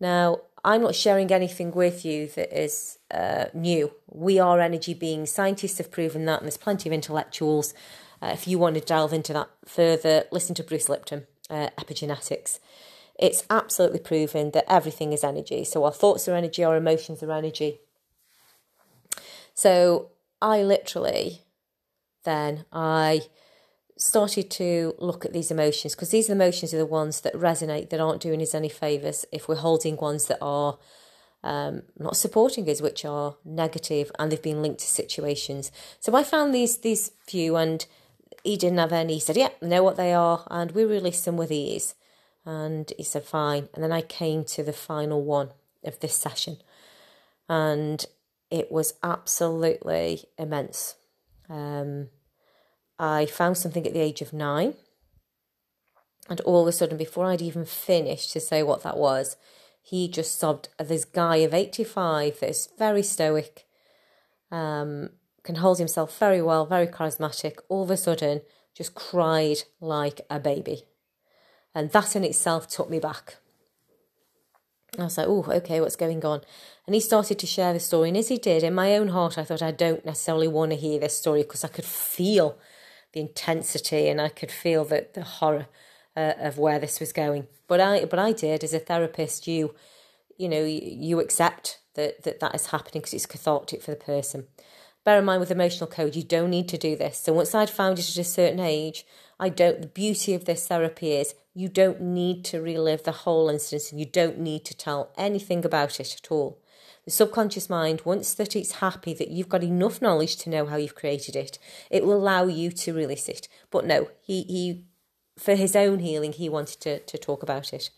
Now, 0.00 0.40
I'm 0.64 0.82
not 0.82 0.94
sharing 0.94 1.32
anything 1.32 1.70
with 1.70 2.04
you 2.04 2.26
that 2.28 2.52
is 2.56 2.98
uh, 3.10 3.46
new. 3.54 3.92
We 4.08 4.38
are 4.38 4.60
energy 4.60 4.94
beings. 4.94 5.30
Scientists 5.30 5.78
have 5.78 5.90
proven 5.90 6.24
that, 6.26 6.40
and 6.40 6.46
there's 6.46 6.56
plenty 6.56 6.88
of 6.88 6.92
intellectuals. 6.92 7.72
Uh, 8.22 8.30
if 8.32 8.46
you 8.46 8.58
want 8.58 8.76
to 8.76 8.80
delve 8.80 9.12
into 9.12 9.32
that 9.32 9.50
further, 9.66 10.24
listen 10.30 10.54
to 10.54 10.62
Bruce 10.62 10.88
Lipton, 10.88 11.26
uh, 11.50 11.70
Epigenetics. 11.78 12.60
It's 13.18 13.44
absolutely 13.50 13.98
proven 13.98 14.52
that 14.52 14.64
everything 14.68 15.12
is 15.12 15.24
energy. 15.24 15.64
So 15.64 15.84
our 15.84 15.92
thoughts 15.92 16.28
are 16.28 16.34
energy, 16.34 16.62
our 16.62 16.76
emotions 16.76 17.22
are 17.22 17.32
energy. 17.32 17.80
So 19.54 20.12
I 20.40 20.62
literally 20.62 21.42
then 22.24 22.64
I 22.72 23.22
started 23.96 24.50
to 24.50 24.94
look 24.98 25.24
at 25.24 25.32
these 25.32 25.50
emotions 25.50 25.94
because 25.94 26.10
these 26.10 26.30
emotions 26.30 26.72
are 26.72 26.78
the 26.78 26.86
ones 26.86 27.20
that 27.20 27.34
resonate 27.34 27.90
that 27.90 28.00
aren't 28.00 28.22
doing 28.22 28.40
us 28.40 28.54
any 28.54 28.68
favors 28.68 29.24
if 29.32 29.48
we're 29.48 29.56
holding 29.56 29.96
ones 29.96 30.26
that 30.26 30.38
are 30.40 30.78
um, 31.44 31.82
not 31.98 32.16
supporting 32.16 32.68
us 32.68 32.80
which 32.80 33.04
are 33.04 33.36
negative 33.44 34.10
and 34.18 34.30
they've 34.30 34.42
been 34.42 34.62
linked 34.62 34.80
to 34.80 34.86
situations 34.86 35.70
so 36.00 36.14
i 36.14 36.22
found 36.22 36.54
these 36.54 36.78
these 36.78 37.12
few 37.26 37.56
and 37.56 37.86
he 38.44 38.56
didn't 38.56 38.78
have 38.78 38.92
any 38.92 39.14
he 39.14 39.20
said 39.20 39.36
yeah 39.36 39.50
know 39.60 39.82
what 39.82 39.96
they 39.96 40.12
are 40.12 40.46
and 40.50 40.72
we 40.72 40.84
released 40.84 41.24
them 41.24 41.36
with 41.36 41.52
ease 41.52 41.94
and 42.44 42.92
he 42.96 43.04
said 43.04 43.24
fine 43.24 43.68
and 43.74 43.82
then 43.82 43.92
i 43.92 44.00
came 44.00 44.44
to 44.44 44.62
the 44.62 44.72
final 44.72 45.22
one 45.22 45.50
of 45.84 46.00
this 46.00 46.16
session 46.16 46.56
and 47.48 48.06
it 48.50 48.70
was 48.70 48.94
absolutely 49.02 50.24
immense 50.38 50.96
um, 51.48 52.08
I 52.98 53.26
found 53.26 53.58
something 53.58 53.86
at 53.86 53.92
the 53.92 54.00
age 54.00 54.22
of 54.22 54.32
nine. 54.32 54.74
And 56.28 56.40
all 56.42 56.62
of 56.62 56.68
a 56.68 56.72
sudden, 56.72 56.96
before 56.96 57.26
I'd 57.26 57.42
even 57.42 57.64
finished 57.64 58.32
to 58.32 58.40
say 58.40 58.62
what 58.62 58.84
that 58.84 58.96
was, 58.96 59.36
he 59.82 60.08
just 60.08 60.38
sobbed. 60.38 60.68
This 60.78 61.04
guy 61.04 61.36
of 61.36 61.52
85 61.52 62.40
that 62.40 62.48
is 62.48 62.68
very 62.78 63.02
stoic, 63.02 63.66
um, 64.52 65.10
can 65.42 65.56
hold 65.56 65.78
himself 65.78 66.18
very 66.18 66.40
well, 66.40 66.66
very 66.66 66.86
charismatic, 66.86 67.58
all 67.68 67.82
of 67.82 67.90
a 67.90 67.96
sudden 67.96 68.42
just 68.74 68.94
cried 68.94 69.64
like 69.80 70.20
a 70.30 70.38
baby. 70.38 70.84
And 71.74 71.90
that 71.92 72.14
in 72.16 72.24
itself 72.24 72.68
took 72.68 72.90
me 72.90 73.00
back. 73.00 73.36
I 74.98 75.04
was 75.04 75.16
like, 75.16 75.26
oh, 75.26 75.44
okay, 75.48 75.80
what's 75.80 75.96
going 75.96 76.22
on? 76.24 76.42
And 76.86 76.94
he 76.94 77.00
started 77.00 77.38
to 77.38 77.46
share 77.46 77.72
the 77.72 77.80
story. 77.80 78.08
And 78.08 78.16
as 78.18 78.28
he 78.28 78.36
did, 78.36 78.62
in 78.62 78.74
my 78.74 78.94
own 78.96 79.08
heart, 79.08 79.38
I 79.38 79.44
thought, 79.44 79.62
I 79.62 79.70
don't 79.70 80.04
necessarily 80.04 80.48
want 80.48 80.72
to 80.72 80.76
hear 80.76 80.98
this 80.98 81.16
story 81.16 81.42
because 81.42 81.64
I 81.64 81.68
could 81.68 81.86
feel 81.86 82.58
the 83.12 83.20
intensity, 83.20 84.08
and 84.08 84.20
I 84.20 84.28
could 84.28 84.50
feel 84.50 84.84
that 84.86 85.14
the 85.14 85.22
horror 85.22 85.66
uh, 86.16 86.32
of 86.38 86.58
where 86.58 86.78
this 86.78 87.00
was 87.00 87.12
going. 87.12 87.46
But 87.68 87.80
I, 87.80 88.04
but 88.04 88.18
I 88.18 88.32
did 88.32 88.64
as 88.64 88.74
a 88.74 88.78
therapist. 88.78 89.46
You, 89.46 89.74
you 90.36 90.48
know, 90.48 90.64
you, 90.64 90.80
you 90.82 91.20
accept 91.20 91.78
that 91.94 92.22
that 92.24 92.40
that 92.40 92.54
is 92.54 92.66
happening 92.66 93.00
because 93.00 93.14
it's 93.14 93.26
cathartic 93.26 93.82
for 93.82 93.90
the 93.90 93.96
person. 93.96 94.46
Bear 95.04 95.18
in 95.18 95.24
mind 95.24 95.40
with 95.40 95.50
emotional 95.50 95.88
code, 95.88 96.14
you 96.14 96.22
don't 96.22 96.50
need 96.50 96.68
to 96.68 96.78
do 96.78 96.94
this. 96.94 97.18
So 97.18 97.32
once 97.32 97.54
I'd 97.54 97.70
found 97.70 97.98
it 97.98 98.08
at 98.08 98.16
a 98.16 98.24
certain 98.24 98.60
age, 98.60 99.04
I 99.40 99.48
don't. 99.48 99.82
The 99.82 99.88
beauty 99.88 100.34
of 100.34 100.44
this 100.44 100.68
therapy 100.68 101.12
is 101.12 101.34
you 101.54 101.68
don't 101.68 102.00
need 102.00 102.44
to 102.46 102.62
relive 102.62 103.02
the 103.02 103.12
whole 103.12 103.48
instance, 103.48 103.90
and 103.90 103.98
you 103.98 104.06
don't 104.06 104.38
need 104.38 104.64
to 104.66 104.76
tell 104.76 105.10
anything 105.18 105.64
about 105.64 105.98
it 105.98 106.14
at 106.14 106.30
all. 106.30 106.58
The 107.04 107.10
subconscious 107.10 107.68
mind, 107.68 108.02
once 108.04 108.32
that 108.34 108.54
it's 108.54 108.76
happy 108.76 109.12
that 109.14 109.28
you've 109.28 109.48
got 109.48 109.64
enough 109.64 110.00
knowledge 110.00 110.36
to 110.36 110.50
know 110.50 110.66
how 110.66 110.76
you've 110.76 110.94
created 110.94 111.34
it, 111.34 111.58
it 111.90 112.06
will 112.06 112.14
allow 112.14 112.44
you 112.44 112.70
to 112.70 112.94
release 112.94 113.28
it. 113.28 113.48
But 113.72 113.84
no, 113.84 114.08
he, 114.22 114.42
he 114.42 114.84
for 115.36 115.56
his 115.56 115.74
own 115.74 115.98
healing, 115.98 116.32
he 116.32 116.48
wanted 116.48 116.80
to, 116.82 117.00
to 117.00 117.18
talk 117.18 117.42
about 117.42 117.72
it. 117.72 117.90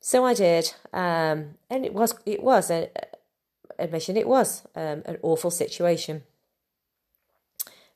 So 0.00 0.24
I 0.24 0.32
did, 0.34 0.72
um, 0.92 1.56
and 1.68 1.84
it 1.84 1.92
was 1.92 2.14
it 2.24 2.42
was 2.42 2.70
an 2.70 2.88
admission. 3.78 4.16
It 4.16 4.28
was 4.28 4.66
um, 4.74 5.02
an 5.06 5.18
awful 5.22 5.50
situation. 5.50 6.22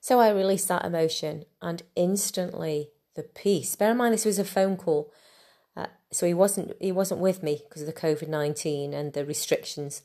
So 0.01 0.21
I 0.21 0.31
released 0.31 0.69
that 0.69 0.85
emotion, 0.85 1.45
and 1.61 1.83
instantly 1.97 2.91
the 3.15 3.25
peace. 3.25 3.75
Bear 3.75 3.91
in 3.91 3.97
mind, 3.97 4.15
this 4.15 4.25
was 4.25 4.39
a 4.39 4.45
phone 4.45 4.77
call. 4.77 5.13
Uh, 5.77 5.87
so 6.13 6.27
he 6.27 6.35
wasn't 6.35 6.75
he 6.81 6.93
wasn't 6.93 7.21
with 7.21 7.43
me 7.43 7.63
because 7.69 7.83
of 7.83 7.87
the 7.87 7.93
COVID 8.01 8.29
nineteen 8.29 8.95
and 8.95 9.13
the 9.13 9.25
restrictions. 9.25 10.03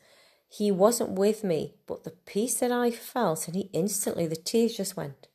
He 0.49 0.71
wasn't 0.71 1.11
with 1.11 1.43
me, 1.43 1.75
but 1.87 2.03
the 2.03 2.11
peace 2.11 2.59
that 2.59 2.71
I 2.71 2.91
felt, 2.91 3.47
and 3.47 3.55
he 3.55 3.69
instantly 3.71 4.27
the 4.27 4.35
tears 4.35 4.75
just 4.75 4.97
went. 4.97 5.27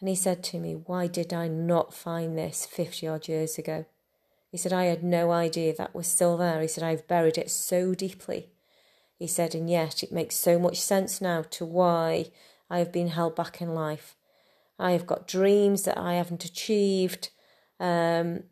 And 0.00 0.08
he 0.08 0.14
said 0.14 0.42
to 0.44 0.58
me, 0.58 0.74
Why 0.74 1.06
did 1.06 1.32
I 1.32 1.48
not 1.48 1.92
find 1.92 2.38
this 2.38 2.66
fifty 2.66 3.08
odd 3.08 3.28
years 3.28 3.58
ago? 3.58 3.86
He 4.50 4.56
said, 4.56 4.72
I 4.72 4.84
had 4.84 5.02
no 5.02 5.32
idea 5.32 5.74
that 5.74 5.96
was 5.96 6.06
still 6.06 6.36
there. 6.36 6.60
He 6.60 6.68
said, 6.68 6.84
I've 6.84 7.08
buried 7.08 7.38
it 7.38 7.50
so 7.50 7.92
deeply. 7.92 8.50
He 9.18 9.26
said, 9.26 9.54
and 9.54 9.70
yet 9.70 10.02
it 10.02 10.12
makes 10.12 10.36
so 10.36 10.58
much 10.58 10.80
sense 10.80 11.20
now 11.20 11.42
to 11.50 11.64
why 11.64 12.26
I 12.68 12.78
have 12.78 12.92
been 12.92 13.08
held 13.08 13.36
back 13.36 13.60
in 13.60 13.74
life. 13.74 14.16
I 14.78 14.92
have 14.92 15.06
got 15.06 15.28
dreams 15.28 15.84
that 15.84 15.98
I 15.98 16.14
haven't 16.14 16.44
achieved. 16.44 17.30
Um, 17.78 18.44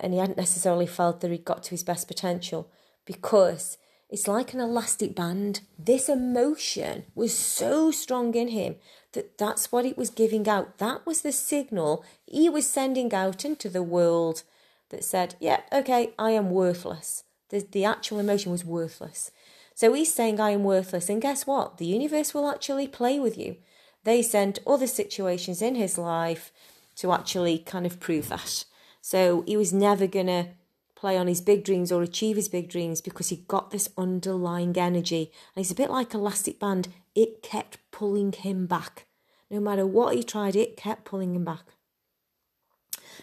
and 0.00 0.12
he 0.12 0.18
hadn't 0.18 0.38
necessarily 0.38 0.86
felt 0.86 1.20
that 1.20 1.30
he'd 1.30 1.44
got 1.44 1.62
to 1.64 1.70
his 1.70 1.84
best 1.84 2.08
potential 2.08 2.70
because 3.04 3.78
it's 4.08 4.26
like 4.26 4.52
an 4.52 4.60
elastic 4.60 5.14
band. 5.14 5.60
This 5.78 6.08
emotion 6.08 7.04
was 7.14 7.36
so 7.36 7.90
strong 7.90 8.34
in 8.34 8.48
him 8.48 8.76
that 9.12 9.38
that's 9.38 9.70
what 9.70 9.84
it 9.84 9.98
was 9.98 10.10
giving 10.10 10.48
out. 10.48 10.78
That 10.78 11.06
was 11.06 11.20
the 11.20 11.32
signal 11.32 12.04
he 12.26 12.48
was 12.48 12.66
sending 12.66 13.12
out 13.14 13.44
into 13.44 13.68
the 13.68 13.82
world 13.82 14.42
that 14.88 15.04
said, 15.04 15.36
Yeah, 15.38 15.60
okay, 15.72 16.12
I 16.18 16.32
am 16.32 16.50
worthless. 16.50 17.24
The, 17.50 17.66
the 17.70 17.84
actual 17.84 18.18
emotion 18.18 18.50
was 18.50 18.64
worthless. 18.64 19.30
So 19.74 19.92
he's 19.92 20.12
saying, 20.12 20.40
I 20.40 20.50
am 20.50 20.64
worthless. 20.64 21.08
And 21.08 21.22
guess 21.22 21.46
what? 21.46 21.78
The 21.78 21.86
universe 21.86 22.34
will 22.34 22.50
actually 22.50 22.86
play 22.86 23.18
with 23.18 23.38
you. 23.38 23.56
They 24.04 24.22
sent 24.22 24.58
other 24.66 24.86
situations 24.86 25.62
in 25.62 25.74
his 25.74 25.96
life 25.98 26.52
to 26.96 27.12
actually 27.12 27.58
kind 27.58 27.86
of 27.86 28.00
prove 28.00 28.28
that. 28.28 28.64
So 29.00 29.42
he 29.46 29.56
was 29.56 29.72
never 29.72 30.06
going 30.06 30.26
to 30.26 30.48
play 30.94 31.16
on 31.16 31.28
his 31.28 31.40
big 31.40 31.64
dreams 31.64 31.90
or 31.90 32.02
achieve 32.02 32.36
his 32.36 32.48
big 32.48 32.68
dreams 32.68 33.00
because 33.00 33.30
he 33.30 33.36
got 33.48 33.70
this 33.70 33.88
underlying 33.96 34.76
energy. 34.76 35.32
And 35.56 35.62
it's 35.62 35.72
a 35.72 35.74
bit 35.74 35.90
like 35.90 36.12
elastic 36.12 36.60
band, 36.60 36.88
it 37.14 37.42
kept 37.42 37.78
pulling 37.90 38.32
him 38.32 38.66
back. 38.66 39.06
No 39.50 39.60
matter 39.60 39.86
what 39.86 40.14
he 40.14 40.22
tried, 40.22 40.54
it 40.54 40.76
kept 40.76 41.06
pulling 41.06 41.34
him 41.34 41.44
back. 41.44 41.64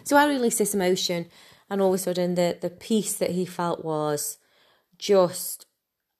So 0.03 0.17
I 0.17 0.27
released 0.27 0.57
this 0.57 0.73
emotion, 0.73 1.27
and 1.69 1.81
all 1.81 1.89
of 1.89 1.93
a 1.93 1.97
sudden, 1.99 2.33
the, 2.35 2.57
the 2.59 2.69
peace 2.69 3.13
that 3.13 3.31
he 3.31 3.45
felt 3.45 3.85
was 3.85 4.39
just, 4.97 5.66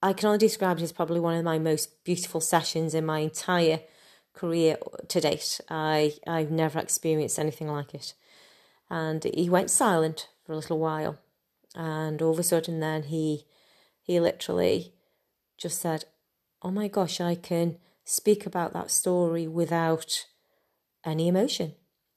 I 0.02 0.14
can 0.14 0.28
only 0.28 0.40
describe 0.40 0.78
it 0.78 0.84
as 0.84 0.92
probably 0.92 1.20
one 1.20 1.36
of 1.36 1.44
my 1.44 1.58
most 1.58 2.04
beautiful 2.04 2.42
sessions 2.42 2.94
in 2.94 3.06
my 3.06 3.20
entire 3.20 3.82
career 4.34 4.78
to 5.08 5.22
date. 5.22 5.60
I, 5.70 6.14
I've 6.28 6.52
never 6.52 6.80
experienced 6.80 7.40
anything 7.40 7.68
like 7.68 7.94
it. 7.94 8.14
And 8.90 9.24
he 9.24 9.50
went 9.50 9.72
silent 9.72 10.30
for 10.46 10.54
a 10.54 10.56
little 10.56 10.80
while. 10.80 11.18
And 11.76 12.22
all 12.22 12.32
of 12.32 12.40
a 12.40 12.44
sudden, 12.44 12.80
then 12.80 13.04
he, 13.04 13.46
he 14.02 14.20
literally 14.20 14.94
just 15.58 15.82
said, 15.82 16.06
Oh 16.62 16.72
my 16.72 16.88
gosh, 16.88 17.20
I 17.20 17.36
can 17.36 17.78
speak 18.06 18.46
about 18.46 18.74
that 18.74 18.92
story 18.92 19.48
without 19.48 20.26
any 21.04 21.28
emotion. 21.28 21.74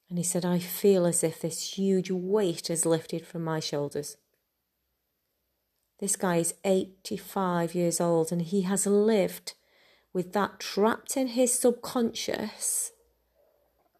And 0.08 0.18
he 0.18 0.24
said, 0.24 0.44
I 0.44 0.58
feel 0.58 1.06
as 1.06 1.22
if 1.24 1.40
this 1.40 1.74
huge 1.78 2.10
weight 2.10 2.68
is 2.68 2.84
lifted 2.84 3.26
from 3.26 3.44
my 3.44 3.60
shoulders. 3.60 4.16
This 6.00 6.16
guy 6.16 6.36
is 6.36 6.54
85 6.64 7.74
years 7.74 8.00
old 8.00 8.32
and 8.32 8.40
he 8.40 8.62
has 8.62 8.86
lived 8.86 9.52
with 10.12 10.32
that 10.32 10.58
trapped 10.58 11.16
in 11.16 11.28
his 11.28 11.56
subconscious 11.56 12.92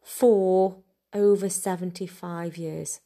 for 0.02 0.78
over 1.12 1.48
75 1.48 2.56
years. 2.56 3.00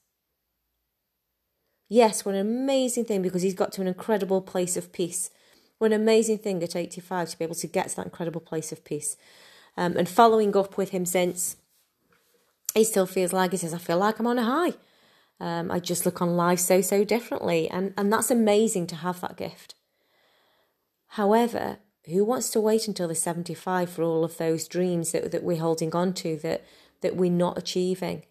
Yes, 1.88 2.24
what 2.24 2.34
an 2.34 2.40
amazing 2.40 3.04
thing 3.04 3.20
because 3.20 3.42
he's 3.42 3.54
got 3.54 3.72
to 3.72 3.80
an 3.80 3.88
incredible 3.88 4.40
place 4.40 4.76
of 4.76 4.92
peace. 4.92 5.30
What 5.78 5.92
an 5.92 6.00
amazing 6.00 6.38
thing 6.38 6.62
at 6.62 6.76
85 6.76 7.30
to 7.30 7.38
be 7.38 7.44
able 7.44 7.54
to 7.56 7.66
get 7.66 7.88
to 7.88 7.96
that 7.96 8.06
incredible 8.06 8.40
place 8.40 8.72
of 8.72 8.84
peace. 8.84 9.16
Um, 9.76 9.96
and 9.96 10.08
following 10.08 10.56
up 10.56 10.76
with 10.76 10.90
him 10.90 11.04
since, 11.04 11.56
he 12.74 12.84
still 12.84 13.06
feels 13.06 13.32
like 13.32 13.50
he 13.50 13.56
says, 13.56 13.74
I 13.74 13.78
feel 13.78 13.98
like 13.98 14.18
I'm 14.18 14.26
on 14.26 14.38
a 14.38 14.44
high. 14.44 14.74
Um, 15.40 15.70
I 15.70 15.80
just 15.80 16.06
look 16.06 16.22
on 16.22 16.36
life 16.36 16.60
so, 16.60 16.80
so 16.80 17.04
differently. 17.04 17.68
And, 17.68 17.92
and 17.96 18.12
that's 18.12 18.30
amazing 18.30 18.86
to 18.88 18.96
have 18.96 19.20
that 19.20 19.36
gift. 19.36 19.74
However, 21.08 21.78
who 22.06 22.24
wants 22.24 22.50
to 22.50 22.60
wait 22.60 22.86
until 22.86 23.08
they're 23.08 23.14
75 23.14 23.90
for 23.90 24.02
all 24.02 24.24
of 24.24 24.36
those 24.36 24.68
dreams 24.68 25.12
that, 25.12 25.30
that 25.32 25.42
we're 25.42 25.58
holding 25.58 25.94
on 25.94 26.12
to 26.14 26.36
that, 26.38 26.64
that 27.00 27.16
we're 27.16 27.30
not 27.30 27.58
achieving? 27.58 28.24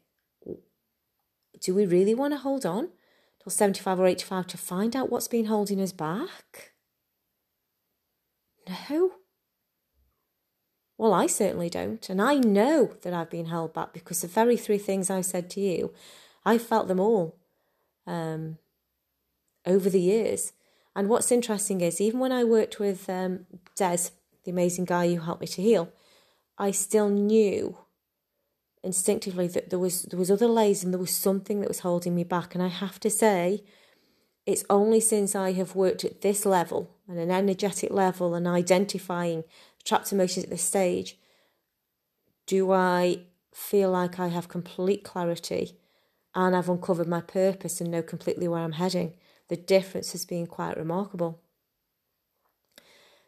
Do 1.61 1.73
we 1.73 1.85
really 1.85 2.13
want 2.13 2.33
to 2.33 2.39
hold 2.39 2.65
on 2.65 2.89
till 3.41 3.51
75 3.51 3.99
or 3.99 4.07
85 4.07 4.47
to 4.47 4.57
find 4.57 4.95
out 4.95 5.09
what's 5.09 5.27
been 5.27 5.45
holding 5.45 5.81
us 5.81 5.91
back? 5.91 6.73
No. 8.89 9.13
Well, 10.97 11.13
I 11.13 11.27
certainly 11.27 11.69
don't. 11.69 12.07
And 12.09 12.21
I 12.21 12.35
know 12.35 12.91
that 13.01 13.13
I've 13.13 13.29
been 13.29 13.47
held 13.47 13.73
back 13.73 13.93
because 13.93 14.21
the 14.21 14.27
very 14.27 14.57
three 14.57 14.77
things 14.77 15.09
I 15.09 15.21
said 15.21 15.49
to 15.51 15.59
you, 15.59 15.93
I 16.45 16.57
felt 16.57 16.87
them 16.87 16.99
all 16.99 17.37
um, 18.05 18.57
over 19.65 19.89
the 19.89 20.01
years. 20.01 20.53
And 20.95 21.09
what's 21.09 21.31
interesting 21.31 21.81
is, 21.81 21.99
even 21.99 22.19
when 22.19 22.31
I 22.31 22.43
worked 22.43 22.79
with 22.79 23.09
um, 23.09 23.45
Des, 23.75 24.09
the 24.43 24.51
amazing 24.51 24.85
guy 24.85 25.13
who 25.13 25.21
helped 25.21 25.41
me 25.41 25.47
to 25.47 25.61
heal, 25.61 25.89
I 26.57 26.71
still 26.71 27.09
knew 27.09 27.77
instinctively 28.83 29.47
that 29.47 29.69
there 29.69 29.79
was 29.79 30.03
there 30.03 30.19
was 30.19 30.29
other 30.29 30.47
layers 30.47 30.83
and 30.83 30.93
there 30.93 30.99
was 30.99 31.15
something 31.15 31.61
that 31.61 31.69
was 31.69 31.79
holding 31.79 32.13
me 32.13 32.23
back. 32.23 32.53
And 32.53 32.63
I 32.63 32.67
have 32.67 32.99
to 32.99 33.09
say, 33.09 33.63
it's 34.45 34.65
only 34.69 34.99
since 34.99 35.35
I 35.35 35.53
have 35.53 35.75
worked 35.75 36.03
at 36.03 36.21
this 36.21 36.45
level, 36.45 36.91
and 37.07 37.17
an 37.17 37.31
energetic 37.31 37.91
level, 37.91 38.35
and 38.35 38.47
identifying 38.47 39.45
trapped 39.83 40.11
emotions 40.11 40.43
at 40.43 40.49
this 40.49 40.63
stage, 40.63 41.17
do 42.45 42.71
I 42.71 43.21
feel 43.53 43.89
like 43.91 44.19
I 44.19 44.27
have 44.27 44.47
complete 44.47 45.03
clarity 45.03 45.77
and 46.35 46.55
I've 46.55 46.69
uncovered 46.69 47.07
my 47.07 47.21
purpose 47.21 47.81
and 47.81 47.91
know 47.91 48.01
completely 48.01 48.47
where 48.47 48.61
I'm 48.61 48.73
heading 48.73 49.13
the 49.49 49.55
difference 49.57 50.13
has 50.13 50.25
been 50.25 50.47
quite 50.47 50.77
remarkable. 50.77 51.39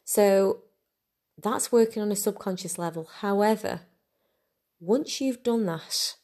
So 0.04 0.62
that's 1.42 1.72
working 1.72 2.02
on 2.02 2.12
a 2.12 2.16
subconscious 2.16 2.78
level. 2.78 3.10
However, 3.20 3.82
once 4.80 5.20
you've 5.20 5.44
done 5.44 5.66
that, 5.66 6.16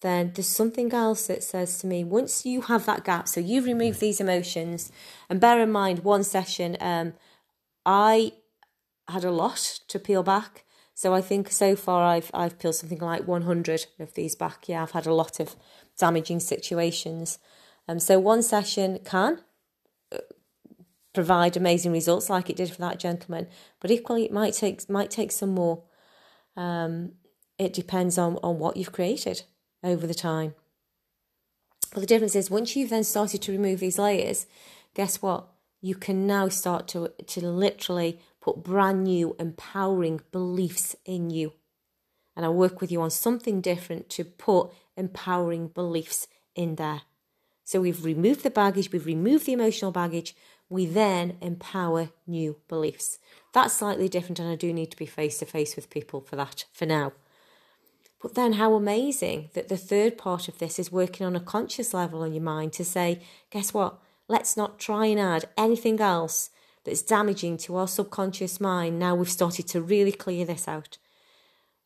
then 0.00 0.32
there's 0.34 0.48
something 0.48 0.92
else 0.92 1.26
that 1.28 1.44
says 1.44 1.78
to 1.78 1.86
me 1.86 2.02
once 2.02 2.44
you 2.44 2.62
have 2.62 2.86
that 2.86 3.04
gap, 3.04 3.28
so 3.28 3.40
you've 3.40 3.64
removed 3.64 4.00
these 4.00 4.20
emotions, 4.20 4.90
and 5.28 5.40
bear 5.40 5.60
in 5.60 5.70
mind, 5.70 6.00
one 6.00 6.24
session, 6.24 6.76
um, 6.80 7.14
I 7.86 8.32
had 9.08 9.24
a 9.24 9.30
lot 9.30 9.80
to 9.88 9.98
peel 9.98 10.22
back. 10.22 10.64
So 11.02 11.12
I 11.12 11.20
think 11.20 11.50
so 11.50 11.74
far 11.74 12.04
I've 12.04 12.30
I've 12.32 12.60
peeled 12.60 12.76
something 12.76 13.00
like 13.00 13.26
100 13.26 13.86
of 13.98 14.14
these 14.14 14.36
back. 14.36 14.68
Yeah, 14.68 14.84
I've 14.84 14.92
had 14.92 15.04
a 15.04 15.12
lot 15.12 15.40
of 15.40 15.56
damaging 15.98 16.38
situations. 16.38 17.40
Um, 17.88 17.98
so 17.98 18.20
one 18.20 18.40
session 18.40 19.00
can 19.04 19.40
uh, 20.12 20.18
provide 21.12 21.56
amazing 21.56 21.90
results 21.90 22.30
like 22.30 22.48
it 22.48 22.54
did 22.54 22.70
for 22.70 22.80
that 22.82 23.00
gentleman, 23.00 23.48
but 23.80 23.90
equally 23.90 24.24
it 24.26 24.32
might 24.32 24.54
take 24.54 24.88
might 24.88 25.10
take 25.10 25.32
some 25.32 25.50
more. 25.50 25.82
Um, 26.56 27.14
it 27.58 27.72
depends 27.72 28.16
on, 28.16 28.38
on 28.40 28.60
what 28.60 28.76
you've 28.76 28.92
created 28.92 29.42
over 29.82 30.06
the 30.06 30.14
time. 30.14 30.54
But 31.92 32.02
the 32.02 32.06
difference 32.06 32.36
is 32.36 32.48
once 32.48 32.76
you've 32.76 32.90
then 32.90 33.02
started 33.02 33.42
to 33.42 33.50
remove 33.50 33.80
these 33.80 33.98
layers, 33.98 34.46
guess 34.94 35.20
what? 35.20 35.48
You 35.80 35.96
can 35.96 36.28
now 36.28 36.48
start 36.48 36.86
to 36.88 37.10
to 37.26 37.40
literally 37.44 38.20
put 38.42 38.62
brand 38.62 39.04
new 39.04 39.34
empowering 39.38 40.20
beliefs 40.32 40.94
in 41.06 41.30
you. 41.30 41.54
and 42.34 42.46
I 42.46 42.48
work 42.48 42.80
with 42.80 42.90
you 42.90 43.02
on 43.02 43.10
something 43.10 43.60
different 43.60 44.08
to 44.10 44.24
put 44.24 44.72
empowering 44.96 45.68
beliefs 45.68 46.28
in 46.54 46.76
there. 46.76 47.02
So 47.62 47.82
we've 47.82 48.04
removed 48.04 48.42
the 48.42 48.50
baggage, 48.50 48.90
we've 48.90 49.06
removed 49.06 49.44
the 49.46 49.52
emotional 49.52 49.92
baggage, 49.92 50.34
we 50.70 50.86
then 50.86 51.36
empower 51.42 52.08
new 52.26 52.56
beliefs. 52.68 53.18
That's 53.52 53.74
slightly 53.74 54.08
different, 54.08 54.38
and 54.38 54.48
I 54.48 54.56
do 54.56 54.72
need 54.72 54.90
to 54.92 54.96
be 54.96 55.04
face 55.04 55.38
to 55.40 55.46
face 55.46 55.76
with 55.76 55.90
people 55.90 56.22
for 56.22 56.36
that 56.36 56.64
for 56.72 56.86
now. 56.86 57.12
But 58.22 58.34
then, 58.34 58.54
how 58.54 58.72
amazing 58.74 59.50
that 59.52 59.68
the 59.68 59.76
third 59.76 60.16
part 60.16 60.48
of 60.48 60.58
this 60.58 60.78
is 60.78 60.90
working 60.90 61.26
on 61.26 61.36
a 61.36 61.40
conscious 61.40 61.92
level 61.92 62.22
in 62.22 62.32
your 62.32 62.42
mind 62.42 62.72
to 62.74 62.84
say, 62.84 63.20
guess 63.50 63.74
what? 63.74 63.98
Let's 64.26 64.56
not 64.56 64.78
try 64.78 65.06
and 65.06 65.20
add 65.20 65.50
anything 65.58 66.00
else 66.00 66.48
that's 66.84 67.02
damaging 67.02 67.56
to 67.58 67.76
our 67.76 67.88
subconscious 67.88 68.60
mind. 68.60 68.98
Now 68.98 69.14
we've 69.14 69.30
started 69.30 69.68
to 69.68 69.82
really 69.82 70.12
clear 70.12 70.44
this 70.44 70.66
out. 70.66 70.98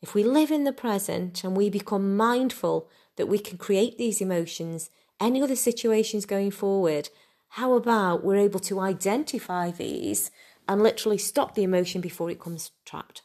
If 0.03 0.15
we 0.15 0.23
live 0.23 0.51
in 0.51 0.65
the 0.65 0.73
present 0.73 1.43
and 1.45 1.57
we 1.57 1.71
become 1.71 2.17
mindful 2.17 2.89
that 3.17 3.27
we 3.27 3.39
can 3.39 3.59
create 3.59 3.99
these 3.99 4.21
emotions, 4.21 4.91
any 5.21 5.43
other 5.43 5.57
situations 5.57 6.27
going 6.27 6.51
forward, 6.51 7.09
how 7.51 7.75
about 7.75 8.25
we're 8.25 8.37
able 8.37 8.61
to 8.61 8.81
identify 8.81 9.71
these 9.71 10.31
and 10.69 10.83
literally 10.83 11.19
stop 11.19 11.55
the 11.55 11.63
emotion 11.63 12.01
before 12.01 12.31
it 12.31 12.41
comes 12.41 12.71
trapped? 12.85 13.23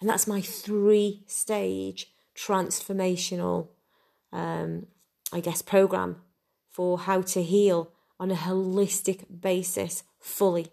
And 0.00 0.10
that's 0.10 0.26
my 0.26 0.42
three 0.42 1.24
stage 1.26 2.08
transformational, 2.36 3.68
um, 4.32 4.86
I 5.32 5.40
guess, 5.40 5.62
program 5.62 6.16
for 6.70 6.98
how 6.98 7.22
to 7.22 7.42
heal 7.42 7.93
on 8.24 8.30
a 8.30 8.34
holistic 8.34 9.26
basis 9.42 10.02
fully. 10.18 10.68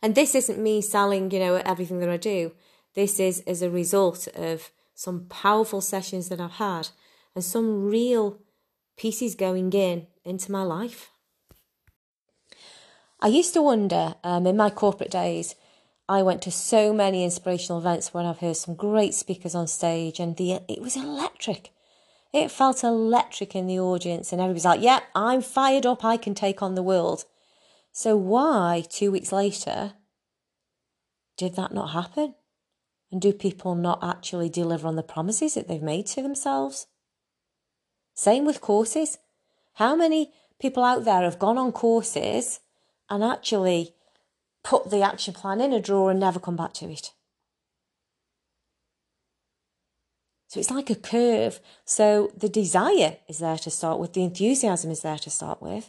And 0.00 0.14
this 0.14 0.34
isn't 0.34 0.58
me 0.58 0.80
selling, 0.80 1.30
you 1.30 1.38
know, 1.38 1.56
everything 1.56 2.00
that 2.00 2.08
I 2.08 2.16
do. 2.16 2.52
This 2.94 3.20
is 3.20 3.40
as 3.46 3.60
a 3.60 3.68
result 3.68 4.26
of 4.34 4.70
some 4.94 5.26
powerful 5.26 5.82
sessions 5.82 6.30
that 6.30 6.40
I've 6.40 6.52
had 6.52 6.88
and 7.34 7.44
some 7.44 7.84
real 7.84 8.38
pieces 8.96 9.34
going 9.34 9.70
in 9.74 10.06
into 10.24 10.50
my 10.50 10.62
life. 10.62 11.10
I 13.20 13.26
used 13.28 13.52
to 13.52 13.60
wonder 13.60 14.14
um, 14.24 14.46
in 14.46 14.56
my 14.56 14.70
corporate 14.70 15.10
days, 15.10 15.56
I 16.08 16.22
went 16.22 16.40
to 16.42 16.50
so 16.50 16.94
many 16.94 17.22
inspirational 17.22 17.80
events 17.80 18.14
where 18.14 18.24
I've 18.24 18.38
heard 18.38 18.56
some 18.56 18.76
great 18.76 19.12
speakers 19.12 19.54
on 19.54 19.66
stage, 19.66 20.18
and 20.18 20.38
the 20.38 20.60
it 20.68 20.80
was 20.80 20.96
electric. 20.96 21.70
It 22.32 22.50
felt 22.50 22.82
electric 22.82 23.54
in 23.54 23.66
the 23.66 23.78
audience, 23.78 24.32
and 24.32 24.40
everybody's 24.40 24.64
like, 24.64 24.80
"Yep, 24.80 25.02
yeah, 25.02 25.08
I'm 25.14 25.42
fired 25.42 25.84
up. 25.84 26.04
I 26.04 26.16
can 26.16 26.34
take 26.34 26.62
on 26.62 26.74
the 26.74 26.82
world." 26.82 27.24
So 27.92 28.16
why 28.16 28.84
two 28.88 29.12
weeks 29.12 29.32
later 29.32 29.94
did 31.36 31.56
that 31.56 31.72
not 31.72 31.90
happen? 31.90 32.34
And 33.10 33.20
do 33.20 33.34
people 33.34 33.74
not 33.74 34.02
actually 34.02 34.48
deliver 34.48 34.88
on 34.88 34.96
the 34.96 35.02
promises 35.02 35.52
that 35.54 35.68
they've 35.68 35.82
made 35.82 36.06
to 36.06 36.22
themselves? 36.22 36.86
Same 38.14 38.46
with 38.46 38.62
courses. 38.62 39.18
How 39.74 39.94
many 39.94 40.32
people 40.58 40.84
out 40.84 41.04
there 41.04 41.22
have 41.22 41.38
gone 41.38 41.58
on 41.58 41.72
courses 41.72 42.60
and 43.10 43.22
actually 43.22 43.94
put 44.62 44.90
the 44.90 45.02
action 45.02 45.34
plan 45.34 45.60
in 45.60 45.74
a 45.74 45.80
drawer 45.80 46.10
and 46.10 46.20
never 46.20 46.40
come 46.40 46.56
back 46.56 46.72
to 46.74 46.90
it? 46.90 47.12
So 50.52 50.60
it's 50.60 50.70
like 50.70 50.90
a 50.90 50.94
curve. 50.94 51.60
So 51.86 52.30
the 52.36 52.50
desire 52.50 53.16
is 53.26 53.38
there 53.38 53.56
to 53.56 53.70
start 53.70 53.98
with, 53.98 54.12
the 54.12 54.22
enthusiasm 54.22 54.90
is 54.90 55.00
there 55.00 55.16
to 55.16 55.30
start 55.30 55.62
with. 55.62 55.88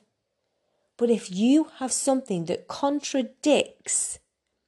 But 0.96 1.10
if 1.10 1.29
you 1.29 1.67
have 1.79 1.91
something 1.91 2.46
that 2.46 2.70
contradicts 2.70 4.20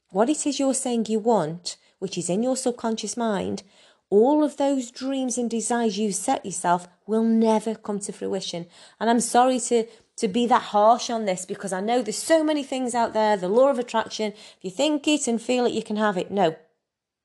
what 0.10 0.30
it 0.30 0.46
is 0.46 0.60
you're 0.60 0.74
saying 0.74 1.06
you 1.08 1.20
want, 1.20 1.78
which 2.00 2.18
is 2.18 2.30
in 2.30 2.44
your 2.44 2.58
subconscious 2.58 3.16
mind, 3.16 3.64
all 4.10 4.44
of 4.44 4.58
those 4.58 4.92
dreams 4.92 5.38
and 5.38 5.50
desires 5.50 5.98
you 5.98 6.12
set 6.12 6.46
yourself 6.46 6.90
will 7.08 7.24
never 7.24 7.74
come 7.74 8.00
to 8.00 8.12
fruition. 8.12 8.66
And 9.00 9.10
I'm 9.10 9.22
sorry 9.22 9.62
to, 9.62 9.86
to 10.18 10.28
be 10.28 10.46
that 10.48 10.74
harsh 10.74 11.10
on 11.10 11.24
this 11.24 11.46
because 11.46 11.72
I 11.72 11.80
know 11.80 12.02
there's 12.02 12.18
so 12.18 12.44
many 12.44 12.64
things 12.64 12.96
out 12.96 13.14
there, 13.14 13.38
the 13.38 13.48
law 13.48 13.70
of 13.70 13.80
attraction. 13.80 14.34
If 14.34 14.58
you 14.62 14.72
think 14.72 15.08
it 15.08 15.26
and 15.26 15.42
feel 15.42 15.66
it, 15.66 15.72
you 15.72 15.84
can 15.84 15.96
have 15.96 16.18
it. 16.18 16.32
No, 16.32 16.58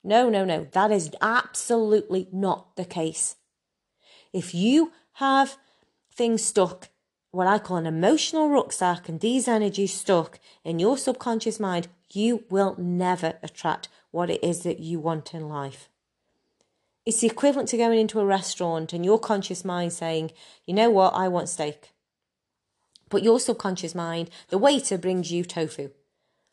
no, 0.03 0.31
no, 0.31 0.45
no. 0.45 0.67
That 0.73 0.91
is 0.91 1.11
absolutely 1.21 2.29
not 2.33 2.77
the 2.77 2.85
case. 2.85 3.37
If 4.33 4.55
you 4.55 4.93
have 5.15 5.57
things 6.15 6.43
stuck, 6.43 6.89
what 7.31 7.47
I 7.47 7.59
call 7.59 7.77
an 7.77 7.87
emotional 7.87 8.49
rucksack, 8.49 9.09
and 9.09 9.21
these 9.21 9.47
energies 9.47 9.93
stuck 9.93 10.39
in 10.65 10.79
your 10.79 10.97
subconscious 10.97 11.61
mind, 11.61 11.89
you 12.13 12.45
will 12.51 12.75
never 12.79 13.35
attract 13.43 13.89
what 14.11 14.31
it 14.31 14.43
is 14.43 14.63
that 14.63 14.81
you 14.81 14.99
want 14.99 15.35
in 15.35 15.49
life. 15.49 15.89
It's 17.07 17.21
the 17.21 17.29
equivalent 17.29 17.69
to 17.71 17.77
going 17.77 17.99
into 17.99 18.21
a 18.21 18.27
restaurant 18.27 18.93
and 18.93 19.05
your 19.05 19.19
conscious 19.19 19.65
mind 19.65 19.93
saying, 19.93 20.33
you 20.67 20.75
know 20.75 20.91
what, 20.91 21.15
I 21.15 21.29
want 21.29 21.49
steak. 21.49 21.93
But 23.09 23.23
your 23.23 23.41
subconscious 23.41 23.95
mind, 23.95 24.31
the 24.49 24.59
waiter 24.59 24.99
brings 24.99 25.33
you 25.33 25.45
tofu. 25.45 25.91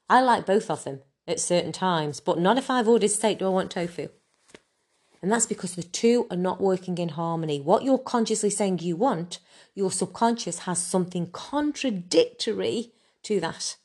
I 0.09 0.21
like 0.21 0.45
both 0.45 0.69
of 0.69 0.83
them 0.83 1.01
at 1.27 1.39
certain 1.39 1.71
times, 1.71 2.19
but 2.19 2.39
not 2.39 2.57
if 2.57 2.69
I've 2.69 2.87
ordered 2.87 3.09
steak 3.09 3.39
do 3.39 3.45
I 3.45 3.49
want 3.49 3.71
tofu. 3.71 4.09
And 5.21 5.31
that's 5.31 5.45
because 5.45 5.75
the 5.75 5.83
two 5.83 6.27
are 6.29 6.37
not 6.37 6.61
working 6.61 6.97
in 6.97 7.09
harmony. 7.09 7.59
What 7.59 7.83
you're 7.83 7.97
consciously 7.97 8.49
saying 8.49 8.79
you 8.79 8.95
want, 8.95 9.39
your 9.73 9.91
subconscious 9.91 10.59
has 10.59 10.79
something 10.79 11.31
contradictory 11.31 12.91
to 13.23 13.39
that. 13.39 13.77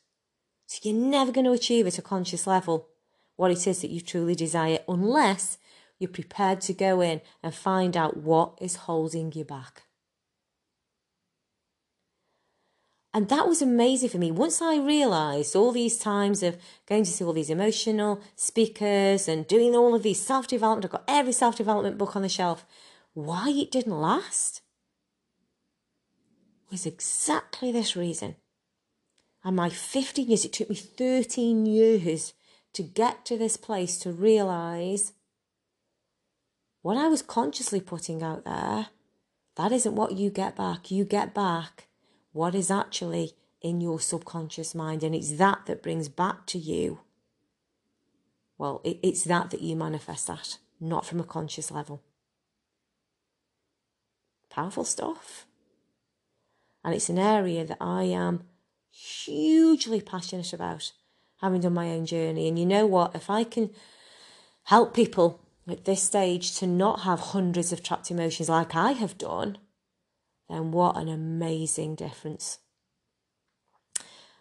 So 0.67 0.79
you're 0.83 0.95
never 0.95 1.31
going 1.31 1.45
to 1.45 1.51
achieve 1.51 1.87
at 1.87 1.97
a 1.97 2.03
conscious 2.03 2.47
level 2.47 2.87
what 3.35 3.51
it 3.51 3.65
is 3.67 3.81
that 3.81 3.89
you 3.89 3.99
truly 3.99 4.35
desire 4.35 4.79
unless 4.87 5.57
you're 5.99 6.09
prepared 6.09 6.61
to 6.61 6.73
go 6.73 7.01
in 7.01 7.21
and 7.41 7.53
find 7.53 7.97
out 7.97 8.17
what 8.17 8.57
is 8.61 8.75
holding 8.75 9.31
you 9.33 9.43
back. 9.43 9.83
And 13.13 13.29
that 13.29 13.47
was 13.47 13.61
amazing 13.61 14.09
for 14.09 14.17
me. 14.17 14.31
Once 14.31 14.59
I 14.59 14.77
realized 14.77 15.55
all 15.55 15.71
these 15.71 15.99
times 15.99 16.41
of 16.41 16.57
going 16.87 17.03
to 17.03 17.11
see 17.11 17.23
all 17.23 17.33
these 17.33 17.51
emotional 17.51 18.21
speakers 18.35 19.27
and 19.27 19.47
doing 19.47 19.75
all 19.75 19.93
of 19.93 20.01
these 20.01 20.19
self 20.19 20.47
development, 20.47 20.85
I've 20.85 20.91
got 20.91 21.03
every 21.07 21.33
self 21.33 21.55
development 21.55 21.99
book 21.99 22.15
on 22.15 22.23
the 22.23 22.29
shelf, 22.29 22.65
why 23.13 23.49
it 23.49 23.71
didn't 23.71 24.01
last 24.01 24.61
was 26.71 26.87
exactly 26.87 27.71
this 27.71 27.95
reason. 27.95 28.35
And 29.43 29.55
my 29.55 29.69
15 29.69 30.27
years, 30.27 30.43
it 30.43 30.53
took 30.53 30.69
me 30.69 30.75
13 30.75 31.67
years 31.67 32.33
to 32.73 32.81
get 32.81 33.25
to 33.25 33.37
this 33.37 33.57
place 33.57 33.97
to 33.99 34.11
realize 34.11 35.13
what 36.81 36.97
I 36.97 37.07
was 37.07 37.21
consciously 37.21 37.79
putting 37.79 38.23
out 38.23 38.43
there, 38.43 38.87
that 39.55 39.71
isn't 39.71 39.95
what 39.95 40.13
you 40.13 40.31
get 40.31 40.55
back. 40.55 40.89
You 40.89 41.05
get 41.05 41.35
back 41.35 41.89
what 42.33 42.53
is 42.53 42.69
actually 42.69 43.31
in 43.61 43.79
your 43.79 43.99
subconscious 43.99 44.75
mind, 44.75 45.03
and 45.03 45.15
it's 45.15 45.33
that 45.33 45.65
that 45.67 45.81
brings 45.81 46.09
back 46.09 46.45
to 46.47 46.57
you. 46.57 46.99
Well, 48.57 48.81
it, 48.83 48.99
it's 49.01 49.23
that 49.23 49.51
that 49.51 49.61
you 49.61 49.75
manifest 49.75 50.27
that, 50.27 50.57
not 50.79 51.05
from 51.05 51.19
a 51.19 51.23
conscious 51.23 51.71
level. 51.71 52.03
Powerful 54.49 54.83
stuff. 54.83 55.45
And 56.83 56.93
it's 56.93 57.09
an 57.09 57.17
area 57.17 57.65
that 57.65 57.77
I 57.79 58.03
am 58.03 58.43
hugely 58.91 60.01
passionate 60.01 60.51
about, 60.53 60.91
having 61.41 61.61
done 61.61 61.73
my 61.73 61.89
own 61.91 62.05
journey. 62.05 62.47
And 62.47 62.59
you 62.59 62.65
know 62.65 62.85
what? 62.85 63.15
If 63.15 63.29
I 63.29 63.43
can 63.45 63.69
help 64.65 64.93
people 64.93 65.39
at 65.67 65.85
this 65.85 66.03
stage 66.03 66.55
to 66.57 66.67
not 66.67 67.01
have 67.01 67.19
hundreds 67.19 67.71
of 67.71 67.81
trapped 67.81 68.11
emotions 68.11 68.49
like 68.49 68.75
I 68.75 68.91
have 68.91 69.17
done, 69.17 69.57
then 70.53 70.71
what 70.71 70.97
an 70.97 71.09
amazing 71.09 71.95
difference. 71.95 72.59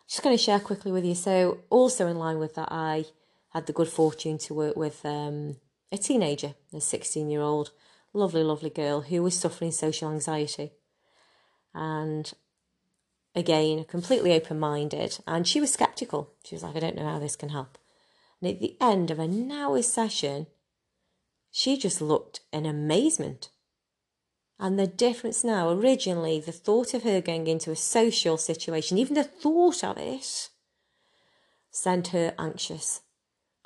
Just 0.06 0.22
going 0.22 0.36
to 0.36 0.42
share 0.42 0.60
quickly 0.60 0.92
with 0.92 1.04
you. 1.04 1.14
So, 1.14 1.60
also 1.70 2.06
in 2.06 2.18
line 2.18 2.38
with 2.38 2.54
that, 2.56 2.70
I 2.70 3.06
had 3.50 3.66
the 3.66 3.72
good 3.72 3.88
fortune 3.88 4.36
to 4.38 4.54
work 4.54 4.76
with 4.76 5.04
um, 5.06 5.56
a 5.90 5.96
teenager, 5.96 6.54
a 6.72 6.80
16 6.80 7.30
year 7.30 7.40
old, 7.40 7.70
lovely, 8.12 8.42
lovely 8.42 8.70
girl 8.70 9.02
who 9.02 9.22
was 9.22 9.38
suffering 9.38 9.70
social 9.70 10.10
anxiety. 10.10 10.72
And 11.74 12.30
again, 13.34 13.84
completely 13.84 14.32
open 14.32 14.58
minded. 14.58 15.18
And 15.26 15.48
she 15.48 15.60
was 15.60 15.72
skeptical. 15.72 16.30
She 16.44 16.54
was 16.54 16.62
like, 16.62 16.76
I 16.76 16.80
don't 16.80 16.96
know 16.96 17.08
how 17.08 17.18
this 17.18 17.36
can 17.36 17.48
help. 17.48 17.78
And 18.40 18.50
at 18.50 18.60
the 18.60 18.76
end 18.80 19.10
of 19.10 19.18
an 19.18 19.50
hour 19.50 19.80
session, 19.82 20.46
she 21.50 21.76
just 21.76 22.02
looked 22.02 22.40
in 22.52 22.66
amazement 22.66 23.48
and 24.62 24.78
the 24.78 24.86
difference 24.86 25.42
now, 25.42 25.70
originally, 25.70 26.38
the 26.38 26.52
thought 26.52 26.94
of 26.94 27.02
her 27.02 27.20
going 27.20 27.48
into 27.48 27.72
a 27.72 27.76
social 27.76 28.36
situation, 28.36 28.96
even 28.96 29.14
the 29.14 29.24
thought 29.24 29.82
of 29.82 29.98
it, 29.98 30.50
sent 31.72 32.08
her 32.08 32.32
anxious. 32.38 33.00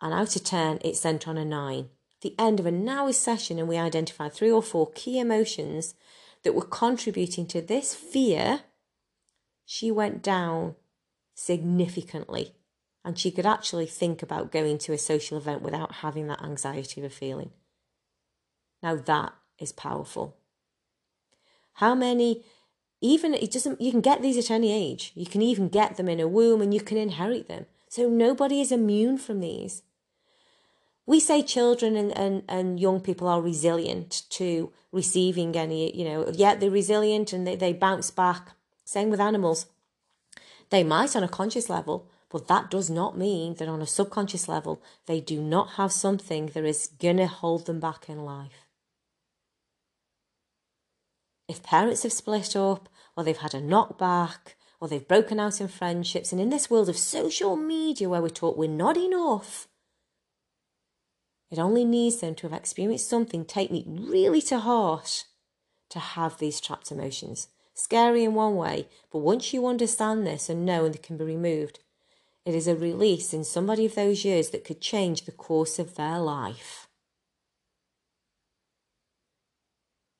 And 0.01 0.15
out 0.15 0.35
of 0.35 0.45
10, 0.45 0.79
it 0.83 0.97
sent 0.97 1.29
on 1.29 1.37
a 1.37 1.45
9. 1.45 1.91
The 2.23 2.35
end 2.39 2.61
of 2.61 2.65
an 2.65 2.89
hour 2.89 3.13
session, 3.13 3.59
and 3.59 3.69
we 3.69 3.77
identified 3.77 4.33
three 4.33 4.51
or 4.51 4.63
four 4.63 4.91
key 4.93 5.19
emotions 5.19 5.95
that 6.45 6.55
were 6.55 6.65
contributing 6.65 7.47
to 7.49 7.61
this 7.61 7.95
fear, 7.95 8.61
she 9.67 9.91
went 9.91 10.23
down 10.23 10.77
significantly. 11.35 12.55
and 13.05 13.19
she 13.19 13.31
could 13.31 13.47
actually 13.47 13.87
think 13.87 14.21
about 14.21 14.51
going 14.51 14.79
to 14.79 14.93
a 14.93 14.99
social 14.99 15.37
event 15.39 15.63
without 15.63 15.97
having 15.97 16.27
that 16.27 16.43
anxiety 16.43 17.01
of 17.01 17.05
a 17.05 17.15
feeling. 17.15 17.51
Now 18.83 18.97
that 18.97 19.33
is 19.61 19.71
powerful. 19.71 20.37
How 21.77 21.95
many, 21.95 22.43
even 23.01 23.35
it 23.35 23.53
doesn't, 23.53 23.81
you 23.81 23.91
can 23.91 24.01
get 24.01 24.23
these 24.23 24.39
at 24.39 24.51
any 24.51 24.73
age. 24.73 25.12
You 25.15 25.27
can 25.27 25.43
even 25.43 25.69
get 25.69 25.97
them 25.97 26.09
in 26.09 26.21
a 26.21 26.29
womb 26.29 26.62
and 26.62 26.73
you 26.73 26.81
can 26.81 26.97
inherit 26.97 27.49
them. 27.49 27.67
So 27.89 28.09
nobody 28.09 28.61
is 28.61 28.73
immune 28.73 29.19
from 29.19 29.41
these. 29.41 29.83
We 31.05 31.21
say 31.21 31.43
children 31.43 31.97
and, 31.97 32.17
and, 32.17 32.43
and 32.49 32.81
young 32.81 33.01
people 33.01 33.29
are 33.29 33.41
resilient 33.41 34.23
to 34.31 34.73
receiving 34.91 35.55
any, 35.55 35.95
you 35.97 36.05
know, 36.05 36.29
yet 36.33 36.61
they're 36.61 36.71
resilient 36.71 37.33
and 37.33 37.47
they, 37.47 37.57
they 37.57 37.73
bounce 37.73 38.11
back. 38.11 38.53
Same 38.85 39.11
with 39.11 39.21
animals. 39.21 39.67
They 40.71 40.83
might 40.83 41.15
on 41.15 41.23
a 41.23 41.29
conscious 41.29 41.69
level, 41.69 42.09
but 42.31 42.49
that 42.49 42.71
does 42.71 42.91
not 42.91 43.19
mean 43.19 43.55
that 43.55 43.69
on 43.69 43.83
a 43.83 43.87
subconscious 43.87 44.49
level, 44.49 44.83
they 45.05 45.21
do 45.21 45.41
not 45.43 45.73
have 45.73 45.93
something 45.93 46.47
that 46.47 46.65
is 46.65 46.89
going 46.99 47.19
to 47.19 47.27
hold 47.27 47.67
them 47.67 47.81
back 47.81 48.09
in 48.09 48.25
life. 48.25 48.65
If 51.49 51.63
parents 51.63 52.03
have 52.03 52.13
split 52.13 52.57
up, 52.57 52.89
or 53.17 53.25
they've 53.25 53.37
had 53.37 53.55
a 53.55 53.61
knockback, 53.61 54.55
or 54.81 54.89
they've 54.89 55.07
broken 55.07 55.39
out 55.39 55.61
in 55.61 55.69
friendships, 55.69 56.33
and 56.33 56.41
in 56.41 56.51
this 56.51 56.69
world 56.69 56.89
of 56.89 56.99
social 56.99 57.57
media 57.57 58.09
where 58.09 58.21
we're 58.21 58.29
taught 58.29 58.59
we're 58.59 58.69
not 58.69 58.97
enough, 58.97 59.69
it 61.51 61.59
only 61.59 61.85
needs 61.85 62.17
them 62.17 62.35
to 62.37 62.49
have 62.49 62.59
experienced 62.59 63.09
something 63.09 63.45
take 63.45 63.71
me 63.71 63.85
really 63.87 64.43
to 64.43 64.59
heart 64.59 65.25
to 65.91 65.99
have 66.01 66.39
these 66.39 66.61
trapped 66.61 66.91
emotions. 66.91 67.49
Scary 67.75 68.25
in 68.25 68.35
one 68.35 68.57
way, 68.57 68.89
but 69.13 69.19
once 69.19 69.53
you 69.53 69.67
understand 69.67 70.27
this 70.27 70.49
and 70.49 70.67
know 70.67 70.85
and 70.85 70.95
they 70.95 70.99
can 70.99 71.17
be 71.17 71.25
removed, 71.25 71.79
it 72.45 72.55
is 72.55 72.67
a 72.67 72.75
release 72.75 73.33
in 73.33 73.45
somebody 73.45 73.85
of 73.87 73.95
those 73.95 74.25
years 74.25 74.51
that 74.51 74.65
could 74.65 74.81
change 74.81 75.25
the 75.25 75.33
course 75.33 75.79
of 75.79 75.95
their 75.95 76.19
life. 76.19 76.89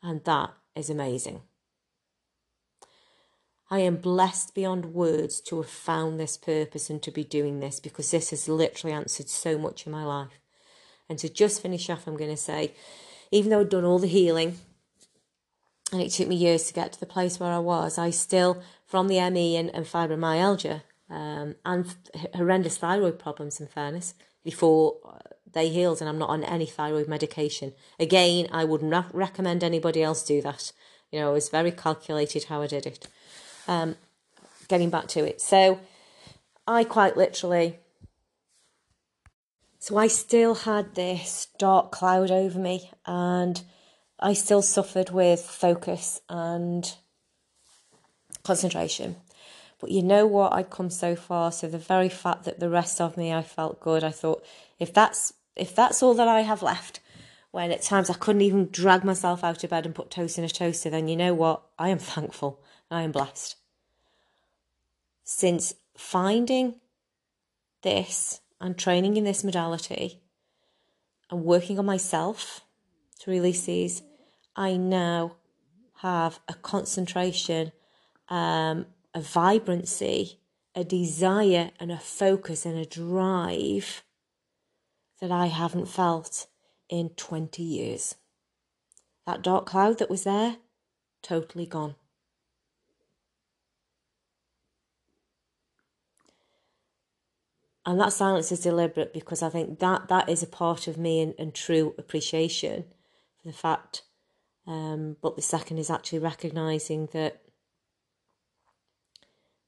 And 0.03 0.23
that 0.25 0.51
is 0.77 0.91
amazing. 0.91 1.43
I 3.69 3.81
am 3.81 3.97
blessed 3.97 4.55
beyond 4.55 4.95
words 4.95 5.41
to 5.43 5.57
have 5.57 5.69
found 5.69 6.21
this 6.21 6.37
purpose 6.37 6.89
and 6.89 7.03
to 7.03 7.11
be 7.11 7.25
doing 7.25 7.59
this 7.59 7.81
because 7.81 8.11
this 8.11 8.31
has 8.31 8.49
literally 8.49 8.95
answered 8.95 9.29
so 9.29 9.59
much 9.59 9.87
in 9.87 9.93
my 9.93 10.05
life. 10.05 10.39
And 11.09 11.19
to 11.19 11.29
just 11.29 11.62
finish 11.62 11.91
off, 11.91 12.07
I'm 12.07 12.17
going 12.17 12.31
to 12.31 12.37
say, 12.37 12.75
even 13.33 13.51
though 13.51 13.61
I'd 13.61 13.69
done 13.69 13.85
all 13.85 13.99
the 13.99 14.07
healing, 14.07 14.59
and 15.93 16.01
it 16.01 16.11
took 16.11 16.29
me 16.29 16.37
years 16.37 16.67
to 16.67 16.75
get 16.75 16.93
to 16.93 17.01
the 17.01 17.07
place 17.07 17.39
where 17.39 17.53
I 17.53 17.59
was, 17.59 17.99
I 17.99 18.11
still, 18.11 18.62
from 18.87 19.09
the 19.09 19.31
ME 19.31 19.57
and, 19.57 19.75
and 19.75 19.85
fibromyalgia, 19.85 20.83
um, 21.09 21.55
and 21.65 21.95
horrendous 22.35 22.79
thyroid 22.79 23.19
problems, 23.19 23.61
in 23.61 23.69
fairness, 23.69 24.15
before 24.45 24.97
they 25.57 25.69
healed, 25.69 26.01
and 26.01 26.09
I'm 26.09 26.19
not 26.19 26.29
on 26.29 26.45
any 26.45 26.66
thyroid 26.66 27.09
medication. 27.09 27.73
Again, 27.99 28.47
I 28.53 28.64
wouldn't 28.64 28.95
recommend 29.12 29.64
anybody 29.64 30.03
else 30.03 30.23
do 30.23 30.40
that. 30.42 30.73
You 31.11 31.19
know, 31.19 31.31
it 31.31 31.35
was 31.35 31.49
very 31.49 31.73
calculated 31.73 32.45
how 32.45 32.62
I 32.62 32.69
did 32.69 32.87
it. 32.87 33.09
Um, 33.66 33.97
getting 34.69 34.90
back 34.90 35.09
to 35.09 35.25
it. 35.25 35.40
So, 35.40 35.81
I 36.69 36.85
quite 36.85 37.16
literally 37.16 37.79
so 39.87 39.97
I 39.97 40.09
still 40.09 40.57
had 40.57 40.97
this 40.97 41.47
dark 41.59 41.92
cloud 41.92 42.33
over 42.33 42.59
me, 42.59 42.90
and 43.07 43.62
I 44.19 44.33
still 44.33 44.61
suffered 44.61 45.11
with 45.11 45.40
focus 45.40 46.21
and 46.29 46.92
concentration. 48.42 49.14
But 49.79 49.92
you 49.92 50.03
know 50.03 50.27
what? 50.27 50.55
I'd 50.55 50.71
come 50.71 50.90
so 50.90 51.14
far. 51.14 51.53
So 51.53 51.69
the 51.69 51.79
very 51.79 52.09
fact 52.09 52.47
that 52.47 52.59
the 52.59 52.69
rest 52.69 53.01
of 53.01 53.16
me, 53.16 53.33
I 53.33 53.42
felt 53.42 53.79
good. 53.79 54.03
I 54.03 54.11
thought, 54.11 54.45
if 54.81 54.92
that's 54.92 55.35
if 55.57 55.75
that's 55.75 56.03
all 56.03 56.14
that 56.14 56.29
I 56.29 56.42
have 56.42 56.62
left, 56.62 57.01
when 57.51 57.73
at 57.73 57.83
times 57.83 58.11
I 58.11 58.14
couldn't 58.14 58.42
even 58.42 58.69
drag 58.71 59.03
myself 59.03 59.42
out 59.42 59.64
of 59.64 59.71
bed 59.71 59.87
and 59.87 59.95
put 59.95 60.11
toast 60.11 60.37
in 60.37 60.45
a 60.45 60.49
toaster, 60.49 60.90
then 60.90 61.09
you 61.09 61.16
know 61.16 61.33
what? 61.33 61.62
I 61.79 61.88
am 61.88 61.99
thankful. 62.14 62.61
I 62.90 63.03
am 63.03 63.12
blessed. 63.12 63.57
Since 65.25 65.75
finding 65.97 66.77
this 67.83 68.40
and 68.61 68.77
training 68.77 69.16
in 69.16 69.25
this 69.25 69.42
modality 69.42 70.21
and 71.31 71.45
working 71.45 71.79
on 71.79 71.87
myself 71.87 72.61
to 73.21 73.31
release 73.31 73.64
these, 73.64 74.03
I 74.55 74.77
now 74.77 75.37
have 76.01 76.38
a 76.49 76.55
concentration, 76.55 77.73
um, 78.29 78.87
a 79.14 79.21
vibrancy, 79.21 80.38
a 80.75 80.85
desire, 80.85 81.71
and 81.81 81.90
a 81.90 81.99
focus 81.99 82.66
and 82.66 82.79
a 82.79 82.85
drive 82.85 84.03
that 85.20 85.31
I 85.31 85.46
haven't 85.46 85.88
felt 85.88 86.46
in 86.88 87.11
20 87.11 87.62
years. 87.62 88.16
That 89.26 89.42
dark 89.42 89.66
cloud 89.66 89.98
that 89.98 90.11
was 90.11 90.24
there, 90.24 90.57
totally 91.22 91.66
gone. 91.66 91.96
and 97.87 98.00
that 98.00 98.12
silence 98.12 98.50
is 98.50 98.61
deliberate 98.61 99.14
because 99.14 99.42
I 99.42 99.48
think 99.48 99.79
that 99.79 100.09
that 100.09 100.29
is 100.29 100.42
a 100.42 100.48
part 100.48 100.88
of 100.88 100.98
me 100.98 101.20
and, 101.20 101.35
and 101.38 101.55
true 101.55 101.94
appreciation 101.96 102.85
for 103.40 103.48
the 103.48 103.55
fact. 103.57 104.02
Um, 104.66 105.16
but 105.22 105.37
the 105.37 105.42
second 105.42 105.79
is 105.79 105.88
actually 105.88 106.18
recognizing 106.18 107.09
that 107.12 107.42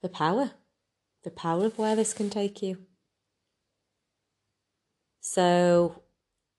the 0.03 0.09
power, 0.09 0.51
the 1.23 1.31
power 1.31 1.67
of 1.67 1.79
where 1.79 1.95
this 1.95 2.13
can 2.13 2.29
take 2.29 2.61
you. 2.61 2.79
So, 5.31 6.01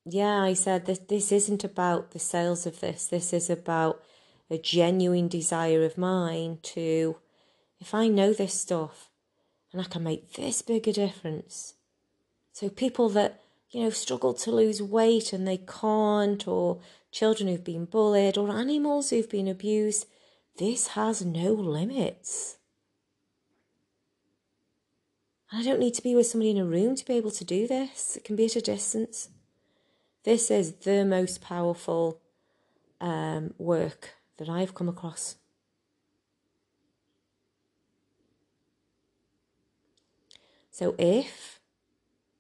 yeah, 0.06 0.44
I 0.44 0.54
said 0.54 0.86
this. 0.86 1.00
This 1.00 1.32
isn't 1.32 1.64
about 1.64 2.12
the 2.12 2.20
sales 2.20 2.68
of 2.68 2.82
this. 2.82 3.08
This 3.08 3.34
is 3.34 3.50
about 3.50 4.00
a 4.48 4.60
genuine 4.60 5.28
desire 5.28 5.84
of 5.84 5.98
mine 5.98 6.60
to, 6.62 7.16
if 7.80 7.96
I 7.96 8.10
know 8.10 8.32
this 8.32 8.54
stuff, 8.54 9.10
and 9.74 9.82
I 9.82 9.86
can 9.86 10.04
make 10.04 10.34
this 10.34 10.62
big 10.62 10.88
a 10.88 10.94
difference. 10.94 11.74
So 12.52 12.70
people 12.70 13.10
that, 13.10 13.42
you 13.72 13.82
know, 13.82 13.90
struggle 13.90 14.36
to 14.36 14.52
lose 14.52 14.84
weight 14.84 15.34
and 15.34 15.48
they 15.48 15.58
can't, 15.58 16.48
or 16.48 16.80
children 17.12 17.50
who've 17.50 17.64
been 17.64 17.86
bullied, 17.86 18.38
or 18.38 18.52
animals 18.52 19.10
who've 19.10 19.28
been 19.28 19.48
abused, 19.48 20.06
this 20.60 20.90
has 20.90 21.26
no 21.26 21.54
limits. 21.54 22.59
I 25.52 25.64
don't 25.64 25.80
need 25.80 25.96
to 25.96 26.04
be 26.04 26.16
with 26.16 26.28
somebody 26.28 26.52
in 26.52 26.58
a 26.58 26.66
room 26.66 26.96
to 26.96 27.06
be 27.06 27.14
able 27.14 27.32
to 27.32 27.44
do 27.44 27.68
this. 27.68 28.16
It 28.16 28.24
can 28.24 28.36
be 28.36 28.46
at 28.46 28.56
a 28.56 28.62
distance. 28.62 29.30
This 30.24 30.52
is 30.52 30.74
the 30.74 31.04
most 31.06 31.42
powerful 31.42 32.20
um, 33.02 33.54
work 33.58 34.16
that 34.38 34.48
I've 34.48 34.76
come 34.76 34.88
across. 34.88 35.38
So 40.72 40.96
if, 40.98 41.60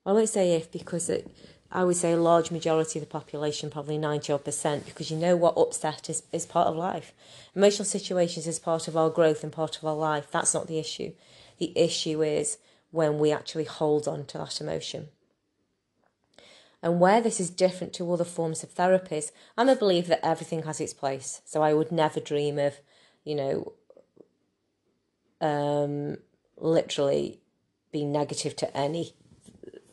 I 0.06 0.14
won't 0.14 0.30
say 0.30 0.56
if 0.56 0.72
because 0.72 1.10
it, 1.10 1.30
I 1.72 1.84
would 1.84 1.96
say 1.96 2.14
a 2.14 2.18
large 2.18 2.52
majority 2.52 3.00
of 3.00 3.06
the 3.06 3.12
population, 3.12 3.70
probably 3.70 3.98
90 3.98 4.38
percent, 4.40 4.86
because 4.86 5.12
you 5.12 5.18
know 5.18 5.36
what 5.36 5.58
upset 5.58 6.10
is, 6.10 6.24
is 6.32 6.46
part 6.46 6.68
of 6.68 6.76
life. 6.76 7.12
Emotional 7.56 7.86
situations 7.86 8.48
is 8.48 8.60
part 8.60 8.88
of 8.88 8.96
our 8.96 9.10
growth 9.10 9.44
and 9.44 9.52
part 9.52 9.78
of 9.78 9.84
our 9.84 9.96
life. 9.96 10.28
That's 10.32 10.54
not 10.54 10.68
the 10.68 10.80
issue. 10.80 11.12
The 11.58 11.78
issue 11.78 12.24
is 12.24 12.58
when 12.92 13.20
we 13.20 13.32
actually 13.32 13.66
hold 13.66 14.08
on 14.08 14.26
to 14.26 14.38
that 14.38 14.62
emotion. 14.62 15.10
And 16.82 17.00
where 17.00 17.22
this 17.22 17.40
is 17.40 17.50
different 17.50 17.94
to 17.94 18.12
other 18.12 18.24
forms 18.24 18.64
of 18.64 18.74
therapies, 18.74 19.32
I'm 19.58 19.70
a 19.70 19.76
believer 19.76 20.10
that 20.10 20.26
everything 20.26 20.64
has 20.64 20.80
its 20.80 20.94
place. 20.94 21.42
So 21.46 21.62
I 21.62 21.74
would 21.74 21.92
never 21.92 22.20
dream 22.20 22.58
of, 22.58 22.80
you 23.26 23.36
know, 23.36 23.74
um, 25.42 26.18
literally 26.58 27.42
be 27.92 28.06
negative 28.06 28.56
to 28.58 28.78
any 28.78 29.14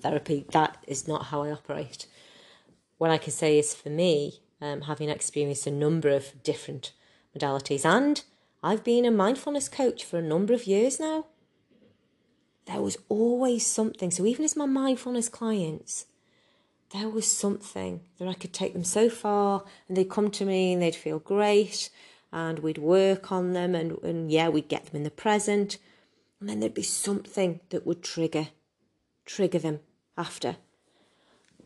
therapy. 0.01 0.47
That 0.53 0.79
is 0.87 1.09
not 1.09 1.27
how 1.27 1.43
I 1.43 1.51
operate. 1.51 2.07
What 2.99 3.11
I 3.11 3.19
can 3.19 3.33
say 3.33 3.59
is 3.59 3.75
for 3.75 3.91
me, 3.91 4.41
um, 4.61 4.83
having 4.83 5.09
experienced 5.09 5.67
a 5.67 5.71
number 5.71 6.09
of 6.09 6.43
different 6.43 6.93
modalities, 7.37 7.85
and 7.85 8.23
I've 8.63 8.85
been 8.85 9.05
a 9.05 9.11
mindfulness 9.11 9.69
coach 9.69 10.05
for 10.05 10.19
a 10.19 10.23
number 10.23 10.55
of 10.55 10.67
years 10.67 10.99
now. 10.99 11.27
There 12.67 12.83
was 12.83 12.99
always 13.09 13.65
something. 13.65 14.11
So 14.11 14.27
even 14.27 14.45
as 14.45 14.57
my 14.57 14.67
mindfulness 14.67 15.29
clients, 15.29 16.07
there 16.93 17.09
was 17.09 17.27
something 17.27 18.01
that 18.19 18.29
I 18.29 18.35
could 18.35 18.53
take 18.53 18.73
them 18.73 18.85
so 18.85 19.09
far, 19.09 19.65
and 19.89 19.97
they'd 19.97 20.11
come 20.11 20.31
to 20.33 20.45
me 20.45 20.73
and 20.73 20.83
they'd 20.83 20.95
feel 20.95 21.19
great, 21.19 21.91
and 22.33 22.59
we'd 22.61 22.79
work 22.79 23.31
on 23.31 23.53
them, 23.53 23.75
and, 23.75 23.99
and 24.03 24.31
yeah, 24.31 24.49
we'd 24.49 24.69
get 24.69 24.87
them 24.87 24.97
in 24.97 25.03
the 25.05 25.11
present. 25.11 25.79
And 26.41 26.49
then 26.49 26.61
there'd 26.61 26.75
be 26.75 26.83
something 26.83 27.61
that 27.71 27.87
would 27.87 28.03
trigger 28.03 28.49
trigger 29.25 29.59
them 29.59 29.81
after. 30.17 30.57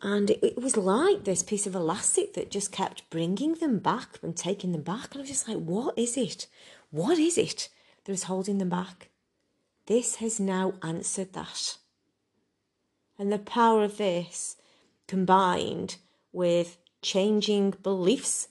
And 0.01 0.31
it, 0.31 0.43
it 0.43 0.63
was 0.63 0.79
like 0.79 1.25
this 1.25 1.43
piece 1.43 1.67
of 1.67 1.75
elastic 1.75 2.33
that 2.33 2.51
just 2.51 2.73
kept 2.73 3.09
bringing 3.11 3.55
them 3.55 3.79
back 3.79 4.19
and 4.23 4.35
taking 4.35 4.73
them 4.73 4.83
back. 4.83 5.13
And 5.13 5.17
i 5.17 5.21
was 5.21 5.29
just 5.29 5.49
like 5.49 5.59
what 5.59 5.99
is 5.99 6.17
it? 6.17 6.47
What 6.91 7.19
is 7.19 7.37
it 7.37 7.69
that 8.05 8.13
is 8.13 8.25
holding 8.25 8.59
them 8.59 8.71
back 8.71 9.11
this 9.91 10.17
has 10.17 10.39
now 10.39 10.73
answered 10.85 11.33
that 11.33 11.77
And 13.19 13.33
the 13.33 13.41
power 13.41 13.83
of 13.83 13.97
this 13.97 14.57
combined 15.09 15.97
with 16.31 16.79
changing 17.03 17.75
beliefs. 17.83 18.47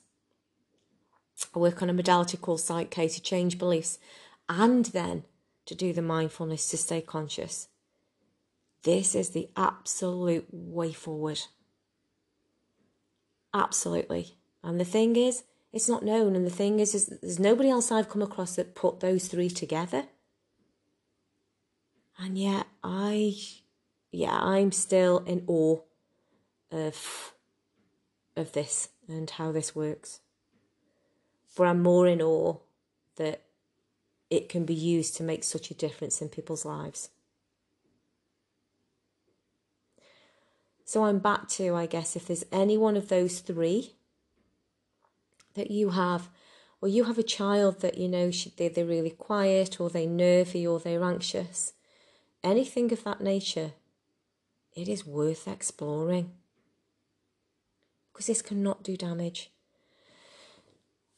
I 1.55 1.59
work 1.59 1.81
on 1.81 1.89
a 1.89 1.93
modality 1.93 2.35
called 2.35 2.59
Psych-K 2.59 3.07
to 3.07 3.21
change 3.21 3.57
beliefs 3.57 3.99
and 4.49 4.87
then 4.87 5.23
to 5.65 5.73
do 5.73 5.93
the 5.93 6.01
mindfulness 6.01 6.67
to 6.71 6.77
stay 6.77 6.99
conscious. 6.99 7.69
This 8.83 9.15
is 9.15 9.29
the 9.29 9.47
absolute 9.55 10.47
way 10.51 10.91
forward. 10.91 11.39
Absolutely. 13.53 14.35
And 14.61 14.77
the 14.77 14.83
thing 14.83 15.15
is, 15.15 15.43
it's 15.71 15.87
not 15.87 16.03
known. 16.03 16.35
And 16.35 16.45
the 16.45 16.51
thing 16.51 16.81
is, 16.81 16.93
is 16.93 17.05
there's 17.05 17.39
nobody 17.39 17.69
else 17.69 17.93
I've 17.93 18.09
come 18.09 18.21
across 18.21 18.57
that 18.57 18.75
put 18.75 18.99
those 18.99 19.29
three 19.29 19.49
together. 19.49 20.07
And 22.19 22.37
yet 22.37 22.67
I, 22.83 23.35
yeah, 24.11 24.37
I'm 24.37 24.73
still 24.73 25.19
in 25.19 25.43
awe 25.47 25.79
of, 26.69 27.33
of 28.35 28.51
this 28.51 28.89
and 29.07 29.29
how 29.29 29.53
this 29.53 29.73
works. 29.73 30.19
But 31.55 31.67
I'm 31.67 31.81
more 31.81 32.07
in 32.07 32.21
awe 32.21 32.57
that 33.15 33.43
it 34.29 34.49
can 34.49 34.65
be 34.65 34.73
used 34.73 35.15
to 35.17 35.23
make 35.23 35.43
such 35.43 35.71
a 35.71 35.73
difference 35.73 36.21
in 36.21 36.29
people's 36.29 36.65
lives. 36.65 37.09
So 40.83 41.05
I'm 41.05 41.19
back 41.19 41.47
to, 41.49 41.75
I 41.75 41.85
guess, 41.85 42.15
if 42.15 42.27
there's 42.27 42.45
any 42.51 42.77
one 42.77 42.97
of 42.97 43.09
those 43.09 43.39
three 43.39 43.93
that 45.53 45.71
you 45.71 45.91
have, 45.91 46.29
or 46.81 46.89
you 46.89 47.03
have 47.05 47.17
a 47.17 47.23
child 47.23 47.81
that 47.81 47.97
you 47.97 48.07
know 48.07 48.31
they, 48.57 48.69
they're 48.69 48.85
really 48.85 49.11
quiet, 49.11 49.79
or 49.79 49.89
they're 49.89 50.07
nervy, 50.07 50.65
or 50.65 50.79
they're 50.79 51.03
anxious, 51.03 51.73
anything 52.43 52.91
of 52.91 53.03
that 53.03 53.21
nature, 53.21 53.73
it 54.75 54.87
is 54.87 55.05
worth 55.05 55.47
exploring 55.47 56.31
because 58.11 58.27
this 58.27 58.41
cannot 58.41 58.83
do 58.83 58.97
damage. 58.97 59.51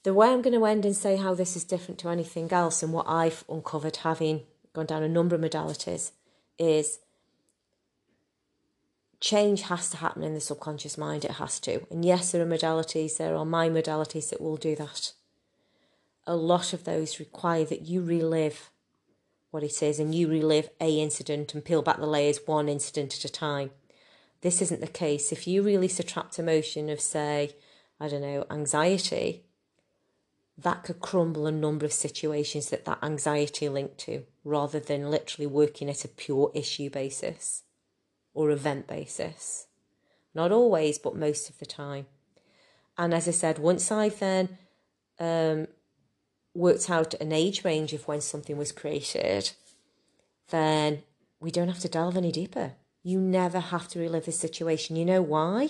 The 0.03 0.13
way 0.13 0.29
I'm 0.29 0.41
going 0.41 0.57
to 0.57 0.65
end 0.65 0.85
and 0.85 0.95
say 0.95 1.15
how 1.15 1.35
this 1.35 1.55
is 1.55 1.63
different 1.63 1.99
to 1.99 2.09
anything 2.09 2.51
else 2.51 2.81
and 2.81 2.91
what 2.91 3.07
I've 3.07 3.43
uncovered 3.47 3.97
having 3.97 4.41
gone 4.73 4.87
down 4.87 5.03
a 5.03 5.09
number 5.09 5.35
of 5.35 5.41
modalities 5.41 6.11
is 6.57 6.99
change 9.19 9.63
has 9.63 9.89
to 9.91 9.97
happen 9.97 10.23
in 10.23 10.33
the 10.33 10.41
subconscious 10.41 10.97
mind. 10.97 11.23
It 11.23 11.31
has 11.31 11.59
to. 11.61 11.85
And 11.91 12.03
yes, 12.03 12.31
there 12.31 12.41
are 12.41 12.45
modalities, 12.45 13.17
there 13.17 13.35
are 13.35 13.45
my 13.45 13.69
modalities 13.69 14.29
that 14.29 14.41
will 14.41 14.57
do 14.57 14.75
that. 14.75 15.13
A 16.25 16.35
lot 16.35 16.73
of 16.73 16.83
those 16.83 17.19
require 17.19 17.65
that 17.65 17.81
you 17.81 18.01
relive 18.01 18.71
what 19.51 19.63
it 19.63 19.83
is 19.83 19.99
and 19.99 20.15
you 20.15 20.27
relive 20.27 20.69
a 20.79 20.99
incident 20.99 21.53
and 21.53 21.63
peel 21.63 21.81
back 21.81 21.97
the 21.97 22.05
layers 22.05 22.39
one 22.45 22.67
incident 22.67 23.13
at 23.13 23.25
a 23.25 23.29
time. 23.29 23.71
This 24.41 24.61
isn't 24.61 24.81
the 24.81 24.87
case. 24.87 25.31
If 25.31 25.45
you 25.45 25.61
release 25.61 25.99
a 25.99 26.03
trapped 26.03 26.39
emotion 26.39 26.89
of, 26.89 26.99
say, 26.99 27.51
I 27.99 28.07
don't 28.07 28.21
know, 28.21 28.45
anxiety, 28.49 29.43
that 30.57 30.83
could 30.83 30.99
crumble 30.99 31.45
a 31.45 31.51
number 31.51 31.85
of 31.85 31.93
situations 31.93 32.69
that 32.69 32.85
that 32.85 32.99
anxiety 33.03 33.69
linked 33.69 33.97
to 33.99 34.23
rather 34.43 34.79
than 34.79 35.11
literally 35.11 35.47
working 35.47 35.89
at 35.89 36.05
a 36.05 36.07
pure 36.07 36.51
issue 36.55 36.89
basis 36.89 37.63
or 38.33 38.49
event 38.49 38.87
basis. 38.87 39.67
Not 40.33 40.51
always, 40.51 40.97
but 40.97 41.15
most 41.15 41.49
of 41.49 41.59
the 41.59 41.65
time. 41.65 42.07
And 42.97 43.13
as 43.13 43.27
I 43.27 43.31
said, 43.31 43.59
once 43.59 43.91
I've 43.91 44.19
then 44.19 44.57
um, 45.19 45.67
worked 46.53 46.89
out 46.89 47.13
an 47.15 47.31
age 47.31 47.63
range 47.63 47.93
of 47.93 48.07
when 48.07 48.21
something 48.21 48.57
was 48.57 48.71
created, 48.71 49.51
then 50.49 51.03
we 51.39 51.51
don't 51.51 51.69
have 51.69 51.79
to 51.79 51.89
delve 51.89 52.17
any 52.17 52.31
deeper. 52.31 52.73
You 53.03 53.19
never 53.19 53.59
have 53.59 53.87
to 53.89 53.99
relive 53.99 54.25
the 54.25 54.31
situation. 54.31 54.95
You 54.95 55.05
know 55.05 55.21
why? 55.21 55.69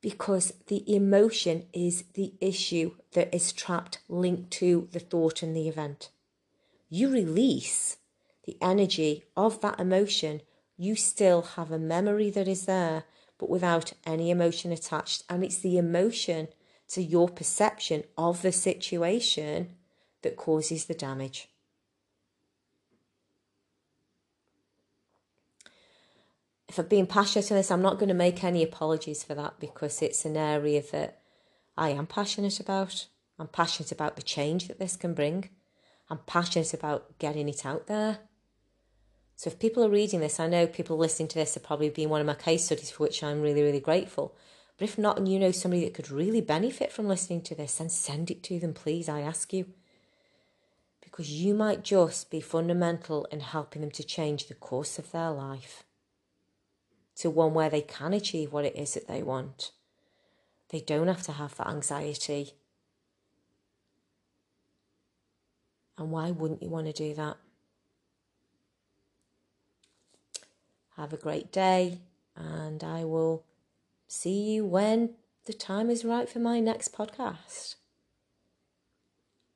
Because 0.00 0.52
the 0.68 0.84
emotion 0.94 1.66
is 1.72 2.04
the 2.14 2.34
issue 2.40 2.92
that 3.12 3.34
is 3.34 3.52
trapped, 3.52 3.98
linked 4.08 4.50
to 4.52 4.88
the 4.92 5.00
thought 5.00 5.42
and 5.42 5.56
the 5.56 5.68
event. 5.68 6.10
You 6.88 7.10
release 7.10 7.96
the 8.44 8.56
energy 8.60 9.24
of 9.36 9.60
that 9.62 9.80
emotion, 9.80 10.42
you 10.76 10.96
still 10.96 11.42
have 11.42 11.70
a 11.70 11.78
memory 11.78 12.30
that 12.30 12.48
is 12.48 12.66
there, 12.66 13.04
but 13.38 13.48
without 13.48 13.92
any 14.06 14.30
emotion 14.30 14.72
attached. 14.72 15.24
And 15.28 15.44
it's 15.44 15.58
the 15.58 15.78
emotion 15.78 16.48
to 16.88 17.02
your 17.02 17.28
perception 17.28 18.04
of 18.16 18.42
the 18.42 18.52
situation 18.52 19.76
that 20.22 20.36
causes 20.36 20.84
the 20.84 20.94
damage. 20.94 21.48
If 26.68 26.78
I'm 26.78 26.86
being 26.86 27.06
passionate 27.06 27.50
on 27.52 27.56
this, 27.56 27.70
I'm 27.70 27.82
not 27.82 27.98
going 27.98 28.08
to 28.08 28.14
make 28.14 28.42
any 28.42 28.62
apologies 28.62 29.22
for 29.22 29.34
that 29.34 29.60
because 29.60 30.02
it's 30.02 30.24
an 30.24 30.36
area 30.36 30.82
that 30.92 31.20
I 31.76 31.90
am 31.90 32.06
passionate 32.06 32.58
about. 32.58 33.06
I'm 33.38 33.48
passionate 33.48 33.92
about 33.92 34.16
the 34.16 34.22
change 34.22 34.68
that 34.68 34.78
this 34.78 34.96
can 34.96 35.14
bring. 35.14 35.50
I'm 36.10 36.18
passionate 36.26 36.74
about 36.74 37.18
getting 37.18 37.48
it 37.48 37.64
out 37.64 37.86
there. 37.86 38.18
So 39.36 39.48
if 39.48 39.58
people 39.58 39.84
are 39.84 39.90
reading 39.90 40.20
this, 40.20 40.38
I 40.38 40.46
know 40.46 40.66
people 40.66 40.96
listening 40.96 41.28
to 41.28 41.38
this 41.38 41.54
have 41.54 41.64
probably 41.64 41.90
been 41.90 42.08
one 42.08 42.20
of 42.20 42.26
my 42.26 42.34
case 42.34 42.66
studies 42.66 42.90
for 42.90 43.04
which 43.04 43.22
I'm 43.22 43.42
really, 43.42 43.62
really 43.62 43.80
grateful. 43.80 44.36
But 44.76 44.88
if 44.88 44.98
not, 44.98 45.18
and 45.18 45.28
you 45.28 45.38
know 45.38 45.52
somebody 45.52 45.84
that 45.84 45.94
could 45.94 46.10
really 46.10 46.40
benefit 46.40 46.92
from 46.92 47.06
listening 47.06 47.42
to 47.42 47.54
this, 47.54 47.76
then 47.76 47.88
send 47.88 48.30
it 48.30 48.42
to 48.44 48.58
them, 48.58 48.74
please, 48.74 49.08
I 49.08 49.20
ask 49.20 49.52
you. 49.52 49.66
Because 51.00 51.30
you 51.30 51.54
might 51.54 51.84
just 51.84 52.30
be 52.30 52.40
fundamental 52.40 53.24
in 53.26 53.40
helping 53.40 53.82
them 53.82 53.92
to 53.92 54.02
change 54.02 54.48
the 54.48 54.54
course 54.54 54.98
of 54.98 55.12
their 55.12 55.30
life 55.30 55.84
to 57.16 57.30
one 57.30 57.54
where 57.54 57.70
they 57.70 57.80
can 57.80 58.12
achieve 58.12 58.52
what 58.52 58.64
it 58.64 58.74
is 58.74 58.94
that 58.94 59.06
they 59.06 59.22
want. 59.22 59.70
They 60.70 60.80
don't 60.80 61.06
have 61.06 61.22
to 61.22 61.32
have 61.32 61.56
that 61.56 61.68
anxiety. 61.68 62.54
And 65.96 66.10
why 66.10 66.32
wouldn't 66.32 66.62
you 66.62 66.68
want 66.68 66.86
to 66.86 66.92
do 66.92 67.14
that? 67.14 67.36
Have 70.96 71.12
a 71.12 71.16
great 71.16 71.52
day, 71.52 72.00
and 72.36 72.82
I 72.82 73.04
will 73.04 73.44
see 74.06 74.54
you 74.54 74.64
when 74.64 75.14
the 75.46 75.52
time 75.52 75.90
is 75.90 76.04
right 76.04 76.28
for 76.28 76.38
my 76.38 76.60
next 76.60 76.92
podcast. 76.92 77.76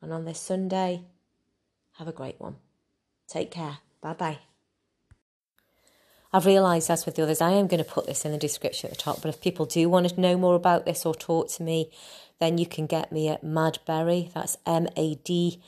And 0.01 0.13
on 0.13 0.25
this 0.25 0.41
Sunday, 0.41 1.05
have 1.99 2.09
a 2.09 2.13
great 2.13 2.41
one. 2.41 2.57
Take 3.27 3.51
care. 3.51 3.79
Bye 4.01 4.15
bye. 4.15 4.39
I've 6.33 6.47
realised, 6.47 6.91
as 6.91 7.07
with 7.07 7.15
the 7.15 7.23
others, 7.23 7.41
I 7.41 7.53
am 7.53 7.69
going 7.69 7.83
to 7.83 7.91
put 7.91 8.07
this 8.07 8.25
in 8.25 8.33
the 8.33 8.39
description 8.39 8.91
at 8.91 8.97
the 8.97 9.03
top. 9.03 9.23
But 9.23 9.31
if 9.31 9.41
people 9.41 9.65
do 9.65 9.89
want 9.89 10.09
to 10.09 10.21
know 10.21 10.37
more 10.37 10.55
about 10.55 10.85
this 10.85 11.07
or 11.07 11.15
talk 11.15 11.49
to 11.53 11.63
me, 11.63 11.91
then 12.39 12.59
you 12.59 12.67
can 12.67 12.87
get 12.87 13.11
me 13.11 13.29
at 13.29 13.43
Madberry. 13.43 14.33
That's 14.33 14.59
M 14.67 14.89
A 14.97 15.15
D 15.17 15.61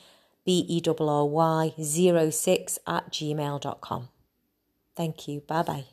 B 0.45 0.65
E 0.67 0.81
R 0.87 0.95
R 0.99 1.25
Y 1.25 1.73
06 1.79 2.79
at 2.87 3.11
gmail.com. 3.11 4.09
Thank 4.95 5.27
you. 5.27 5.41
Bye 5.41 5.63
bye. 5.63 5.85